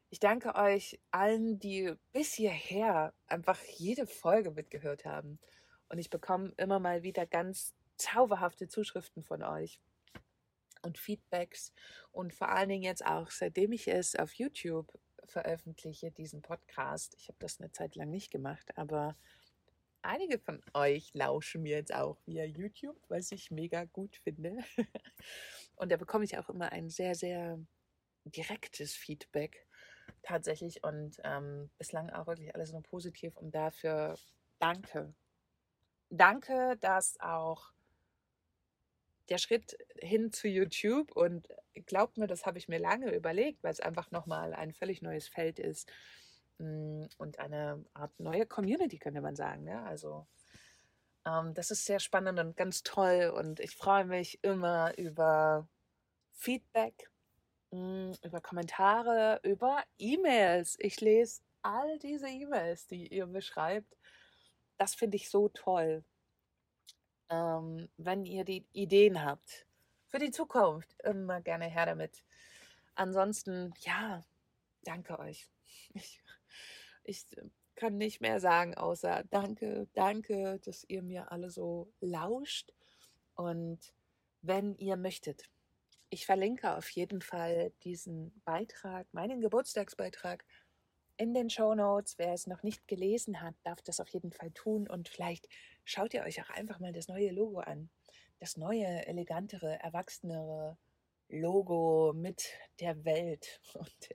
Ich 0.09 0.21
danke 0.21 0.55
euch 0.55 0.97
allen, 1.11 1.59
die 1.59 1.93
bis 2.13 2.33
hierher 2.33 3.13
einfach 3.27 3.61
jede 3.61 4.07
Folge 4.07 4.51
mitgehört 4.51 5.03
haben. 5.03 5.37
Und 5.89 5.97
ich 5.97 6.09
bekomme 6.09 6.53
immer 6.55 6.79
mal 6.79 7.03
wieder 7.03 7.25
ganz 7.25 7.73
zauberhafte 7.97 8.69
Zuschriften 8.69 9.21
von 9.21 9.43
euch 9.43 9.81
und 10.81 10.97
Feedbacks. 10.97 11.73
Und 12.13 12.33
vor 12.33 12.47
allen 12.47 12.69
Dingen 12.69 12.83
jetzt 12.83 13.05
auch, 13.05 13.31
seitdem 13.31 13.73
ich 13.73 13.89
es 13.89 14.15
auf 14.15 14.33
YouTube 14.35 14.97
veröffentliche, 15.25 16.11
diesen 16.11 16.41
Podcast. 16.41 17.15
Ich 17.19 17.27
habe 17.27 17.37
das 17.39 17.59
eine 17.59 17.71
Zeit 17.71 17.95
lang 17.95 18.09
nicht 18.09 18.31
gemacht, 18.31 18.77
aber 18.77 19.15
einige 20.01 20.39
von 20.39 20.61
euch 20.73 21.13
lauschen 21.13 21.63
mir 21.63 21.77
jetzt 21.77 21.93
auch 21.93 22.17
via 22.25 22.45
YouTube, 22.45 22.97
was 23.07 23.31
ich 23.31 23.51
mega 23.51 23.85
gut 23.85 24.15
finde. 24.17 24.57
Und 25.75 25.91
da 25.91 25.97
bekomme 25.97 26.23
ich 26.23 26.37
auch 26.37 26.49
immer 26.49 26.71
ein 26.71 26.89
sehr, 26.89 27.15
sehr 27.15 27.59
direktes 28.25 28.95
Feedback 28.95 29.67
tatsächlich 30.23 30.83
und 30.83 31.19
ähm, 31.23 31.69
bislang 31.77 32.09
auch 32.09 32.27
wirklich 32.27 32.55
alles 32.55 32.71
nur 32.71 32.81
positiv 32.81 33.37
und 33.37 33.53
dafür 33.53 34.17
danke. 34.59 35.13
Danke, 36.09 36.77
dass 36.79 37.19
auch 37.19 37.71
der 39.29 39.37
Schritt 39.37 39.77
hin 39.97 40.31
zu 40.31 40.47
YouTube 40.47 41.11
und 41.15 41.47
glaubt 41.87 42.17
mir, 42.17 42.27
das 42.27 42.45
habe 42.45 42.57
ich 42.57 42.67
mir 42.67 42.79
lange 42.79 43.13
überlegt, 43.13 43.63
weil 43.63 43.71
es 43.71 43.79
einfach 43.79 44.11
nochmal 44.11 44.53
ein 44.53 44.73
völlig 44.73 45.01
neues 45.01 45.27
Feld 45.27 45.59
ist 45.59 45.91
hm, 46.59 47.07
und 47.17 47.39
eine 47.39 47.83
Art 47.93 48.19
neue 48.19 48.45
Community, 48.45 48.97
könnte 48.97 49.21
man 49.21 49.35
sagen. 49.35 49.63
Ne? 49.63 49.81
Also 49.83 50.25
ähm, 51.25 51.53
das 51.53 51.71
ist 51.71 51.85
sehr 51.85 51.99
spannend 51.99 52.39
und 52.39 52.55
ganz 52.55 52.83
toll 52.83 53.33
und 53.35 53.59
ich 53.59 53.75
freue 53.75 54.05
mich 54.05 54.43
immer 54.43 54.97
über 54.97 55.67
Feedback, 56.33 57.09
hm, 57.71 58.13
über 58.23 58.41
Kommentare, 58.41 59.39
über 59.43 59.83
E-Mails. 59.97 60.77
Ich 60.79 61.01
lese 61.01 61.41
all 61.61 61.97
diese 61.99 62.29
E-Mails, 62.29 62.87
die 62.87 63.07
ihr 63.07 63.25
beschreibt. 63.25 63.97
Das 64.77 64.93
finde 64.93 65.17
ich 65.17 65.29
so 65.29 65.49
toll. 65.49 66.03
Ähm, 67.29 67.89
wenn 67.97 68.25
ihr 68.25 68.45
die 68.45 68.67
Ideen 68.73 69.23
habt 69.23 69.65
für 70.09 70.19
die 70.19 70.31
Zukunft, 70.31 70.95
immer 71.03 71.41
gerne 71.41 71.65
her 71.65 71.85
damit. 71.85 72.23
Ansonsten, 72.95 73.73
ja, 73.79 74.25
danke 74.83 75.19
euch. 75.19 75.49
Ich 75.93 76.21
ich 77.07 77.25
kann 77.75 77.97
nicht 77.97 78.21
mehr 78.21 78.39
sagen, 78.39 78.75
außer 78.75 79.23
danke, 79.29 79.87
danke, 79.93 80.59
dass 80.63 80.83
ihr 80.87 81.03
mir 81.03 81.31
alle 81.31 81.49
so 81.51 81.93
lauscht. 81.99 82.73
Und 83.35 83.93
wenn 84.41 84.75
ihr 84.77 84.97
möchtet, 84.97 85.43
ich 86.09 86.25
verlinke 86.25 86.75
auf 86.75 86.89
jeden 86.89 87.21
Fall 87.21 87.71
diesen 87.83 88.41
Beitrag, 88.45 89.07
meinen 89.13 89.41
Geburtstagsbeitrag, 89.41 90.45
in 91.17 91.33
den 91.33 91.49
Show 91.49 91.73
Notes. 91.75 92.17
Wer 92.17 92.33
es 92.33 92.47
noch 92.47 92.63
nicht 92.63 92.87
gelesen 92.87 93.41
hat, 93.41 93.55
darf 93.63 93.81
das 93.81 93.99
auf 93.99 94.09
jeden 94.09 94.31
Fall 94.31 94.51
tun 94.51 94.87
und 94.87 95.09
vielleicht 95.09 95.47
schaut 95.83 96.13
ihr 96.13 96.23
euch 96.23 96.41
auch 96.41 96.49
einfach 96.49 96.79
mal 96.79 96.91
das 96.91 97.07
neue 97.07 97.31
Logo 97.31 97.59
an. 97.59 97.89
Das 98.39 98.57
neue, 98.57 99.05
elegantere, 99.07 99.79
erwachsenere 99.79 100.77
Logo 101.29 102.13
mit 102.13 102.43
der 102.79 103.05
Welt 103.05 103.61
und 103.73 104.09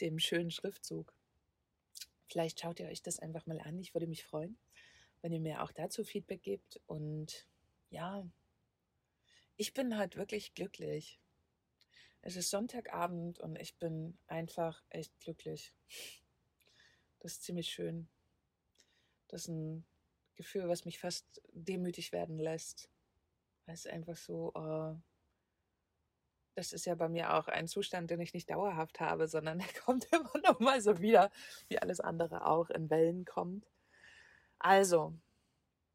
dem 0.00 0.18
schönen 0.18 0.50
Schriftzug. 0.50 1.14
Vielleicht 2.28 2.60
schaut 2.60 2.80
ihr 2.80 2.88
euch 2.88 3.02
das 3.02 3.18
einfach 3.18 3.46
mal 3.46 3.60
an. 3.60 3.78
Ich 3.80 3.94
würde 3.94 4.06
mich 4.06 4.24
freuen, 4.24 4.58
wenn 5.22 5.32
ihr 5.32 5.40
mir 5.40 5.62
auch 5.62 5.72
dazu 5.72 6.04
Feedback 6.04 6.42
gebt. 6.42 6.80
Und 6.86 7.48
ja, 7.90 8.24
ich 9.56 9.74
bin 9.74 9.96
halt 9.96 10.16
wirklich 10.16 10.54
glücklich. 10.54 11.20
Es 12.22 12.36
ist 12.36 12.50
Sonntagabend 12.50 13.40
und 13.40 13.56
ich 13.56 13.78
bin 13.78 14.18
einfach 14.26 14.82
echt 14.90 15.18
glücklich. 15.20 15.74
Das 17.20 17.32
ist 17.32 17.44
ziemlich 17.44 17.70
schön. 17.70 18.08
Das 19.28 19.42
ist 19.42 19.48
ein 19.48 19.86
Gefühl, 20.34 20.68
was 20.68 20.84
mich 20.84 20.98
fast 20.98 21.40
demütig 21.52 22.12
werden 22.12 22.38
lässt. 22.38 22.90
Weil 23.66 23.74
es 23.74 23.86
einfach 23.86 24.16
so, 24.16 24.52
oh, 24.54 24.96
das 26.54 26.72
ist 26.72 26.84
ja 26.84 26.94
bei 26.94 27.08
mir 27.08 27.34
auch 27.34 27.48
ein 27.48 27.68
Zustand, 27.68 28.10
den 28.10 28.20
ich 28.20 28.34
nicht 28.34 28.50
dauerhaft 28.50 29.00
habe, 29.00 29.28
sondern 29.28 29.58
der 29.60 29.72
kommt 29.84 30.06
immer 30.12 30.32
noch 30.44 30.60
mal 30.60 30.80
so 30.80 31.00
wieder, 31.00 31.30
wie 31.68 31.78
alles 31.78 32.00
andere 32.00 32.46
auch 32.46 32.70
in 32.70 32.90
Wellen 32.90 33.24
kommt. 33.24 33.70
Also, 34.58 35.14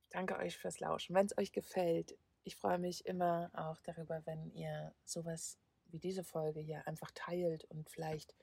danke 0.10 0.38
euch 0.38 0.58
fürs 0.58 0.80
Lauschen. 0.80 1.16
Wenn 1.16 1.28
es 1.28 1.38
euch 1.38 1.52
gefällt, 1.52 2.18
ich 2.44 2.56
freue 2.56 2.80
mich 2.80 3.06
immer 3.06 3.52
auch 3.54 3.80
darüber, 3.82 4.26
wenn 4.26 4.52
ihr 4.52 4.94
sowas 5.04 5.60
wie 5.96 6.00
diese 6.00 6.26
Folge 6.26 6.60
hier 6.60 6.86
einfach 6.88 7.10
teilt 7.16 7.64
und 7.66 7.90
vielleicht 7.90 8.36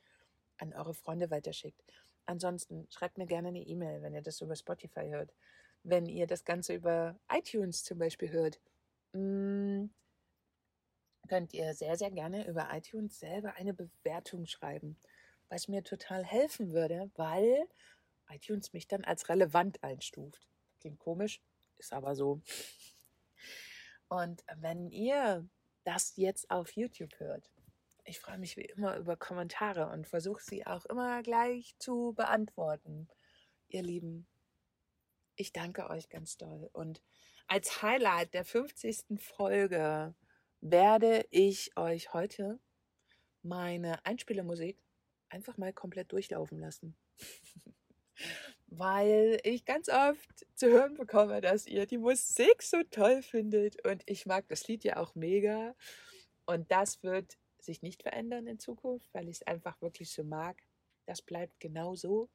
an 0.56 0.72
eure 0.72 0.94
Freunde 0.94 1.30
weiterschickt. 1.30 1.82
Ansonsten 2.24 2.86
schreibt 2.90 3.18
mir 3.18 3.26
gerne 3.26 3.48
eine 3.48 3.60
E-Mail, 3.60 4.00
wenn 4.00 4.14
ihr 4.14 4.22
das 4.22 4.40
über 4.40 4.56
Spotify 4.56 5.10
hört. 5.10 5.34
Wenn 5.82 6.06
ihr 6.06 6.26
das 6.26 6.46
Ganze 6.46 6.74
über 6.74 7.20
iTunes 7.30 7.84
zum 7.84 7.98
Beispiel 7.98 8.30
hört, 8.30 8.58
mm, 9.12 9.84
könnt 11.28 11.52
ihr 11.52 11.74
sehr, 11.74 11.98
sehr 11.98 12.10
gerne 12.10 12.48
über 12.48 12.70
iTunes 12.72 13.18
selber 13.18 13.54
eine 13.56 13.74
Bewertung 13.74 14.46
schreiben, 14.46 14.96
was 15.50 15.68
mir 15.68 15.84
total 15.84 16.24
helfen 16.24 16.72
würde, 16.72 17.10
weil 17.16 17.68
iTunes 18.30 18.72
mich 18.72 18.88
dann 18.88 19.04
als 19.04 19.28
relevant 19.28 19.82
einstuft. 19.84 20.48
Klingt 20.80 21.00
komisch, 21.00 21.42
ist 21.76 21.92
aber 21.92 22.16
so. 22.16 22.40
Und 24.08 24.42
wenn 24.56 24.90
ihr 24.90 25.46
das 25.84 26.16
jetzt 26.16 26.50
auf 26.50 26.72
YouTube 26.72 27.18
hört. 27.18 27.50
Ich 28.04 28.18
freue 28.18 28.38
mich 28.38 28.56
wie 28.56 28.64
immer 28.64 28.96
über 28.96 29.16
Kommentare 29.16 29.88
und 29.88 30.08
versuche 30.08 30.42
sie 30.42 30.66
auch 30.66 30.84
immer 30.86 31.22
gleich 31.22 31.76
zu 31.78 32.12
beantworten. 32.14 33.08
Ihr 33.68 33.82
Lieben, 33.82 34.26
ich 35.36 35.52
danke 35.52 35.88
euch 35.88 36.08
ganz 36.08 36.36
doll. 36.36 36.68
Und 36.72 37.00
als 37.46 37.82
Highlight 37.82 38.34
der 38.34 38.44
50. 38.44 39.20
Folge 39.20 40.14
werde 40.60 41.26
ich 41.30 41.76
euch 41.76 42.12
heute 42.12 42.60
meine 43.42 44.04
Einspielermusik 44.04 44.78
einfach 45.28 45.56
mal 45.56 45.72
komplett 45.72 46.12
durchlaufen 46.12 46.58
lassen. 46.58 46.96
Weil 48.74 49.38
ich 49.44 49.66
ganz 49.66 49.90
oft 49.90 50.46
zu 50.54 50.66
hören 50.68 50.94
bekomme, 50.94 51.42
dass 51.42 51.66
ihr 51.66 51.84
die 51.84 51.98
Musik 51.98 52.62
so 52.62 52.82
toll 52.90 53.20
findet 53.20 53.86
und 53.86 54.02
ich 54.06 54.24
mag 54.24 54.48
das 54.48 54.66
Lied 54.66 54.82
ja 54.82 54.96
auch 54.96 55.14
mega. 55.14 55.74
Und 56.46 56.70
das 56.72 57.02
wird 57.02 57.36
sich 57.58 57.82
nicht 57.82 58.02
verändern 58.02 58.46
in 58.46 58.58
Zukunft, 58.58 59.12
weil 59.12 59.28
ich 59.28 59.36
es 59.36 59.46
einfach 59.46 59.80
wirklich 59.82 60.10
so 60.10 60.24
mag. 60.24 60.62
Das 61.04 61.20
bleibt 61.20 61.60
genau 61.60 61.94
so. 61.96 62.30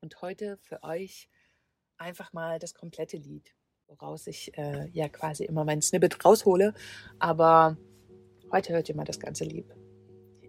Und 0.00 0.22
heute 0.22 0.56
für 0.56 0.82
euch 0.82 1.28
einfach 1.98 2.32
mal 2.32 2.58
das 2.58 2.72
komplette 2.72 3.18
Lied, 3.18 3.54
woraus 3.88 4.26
ich 4.26 4.56
äh, 4.56 4.88
ja 4.88 5.10
quasi 5.10 5.44
immer 5.44 5.64
mein 5.64 5.82
Snippet 5.82 6.24
raushole. 6.24 6.72
Aber 7.18 7.76
heute 8.50 8.72
hört 8.72 8.88
ihr 8.88 8.96
mal 8.96 9.04
das 9.04 9.20
ganze 9.20 9.44
Lied. 9.44 9.66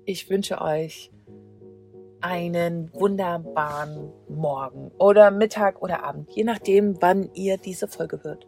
Ich 0.05 0.29
wünsche 0.29 0.61
euch 0.61 1.11
einen 2.23 2.89
wunderbaren 2.93 4.11
Morgen 4.29 4.91
oder 4.97 5.29
Mittag 5.29 5.81
oder 5.81 6.03
Abend, 6.03 6.31
je 6.31 6.45
nachdem, 6.45 7.01
wann 7.01 7.29
ihr 7.33 7.57
diese 7.57 7.87
Folge 7.87 8.23
hört. 8.23 8.47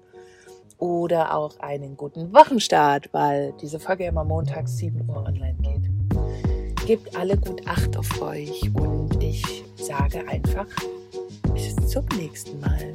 Oder 0.78 1.36
auch 1.36 1.60
einen 1.60 1.96
guten 1.96 2.34
Wochenstart, 2.34 3.14
weil 3.14 3.54
diese 3.62 3.80
Folge 3.80 4.06
immer 4.06 4.24
montags 4.24 4.78
7 4.78 5.08
Uhr 5.08 5.26
online 5.26 5.58
geht. 5.62 6.86
Gebt 6.88 7.18
alle 7.18 7.38
gut 7.38 7.68
Acht 7.68 7.98
auf 7.98 8.22
euch 8.22 8.70
und 8.76 9.22
ich 9.22 9.64
sage 9.76 10.26
einfach, 10.28 10.68
bis 11.54 11.76
zum 11.88 12.06
nächsten 12.18 12.60
Mal. 12.60 12.94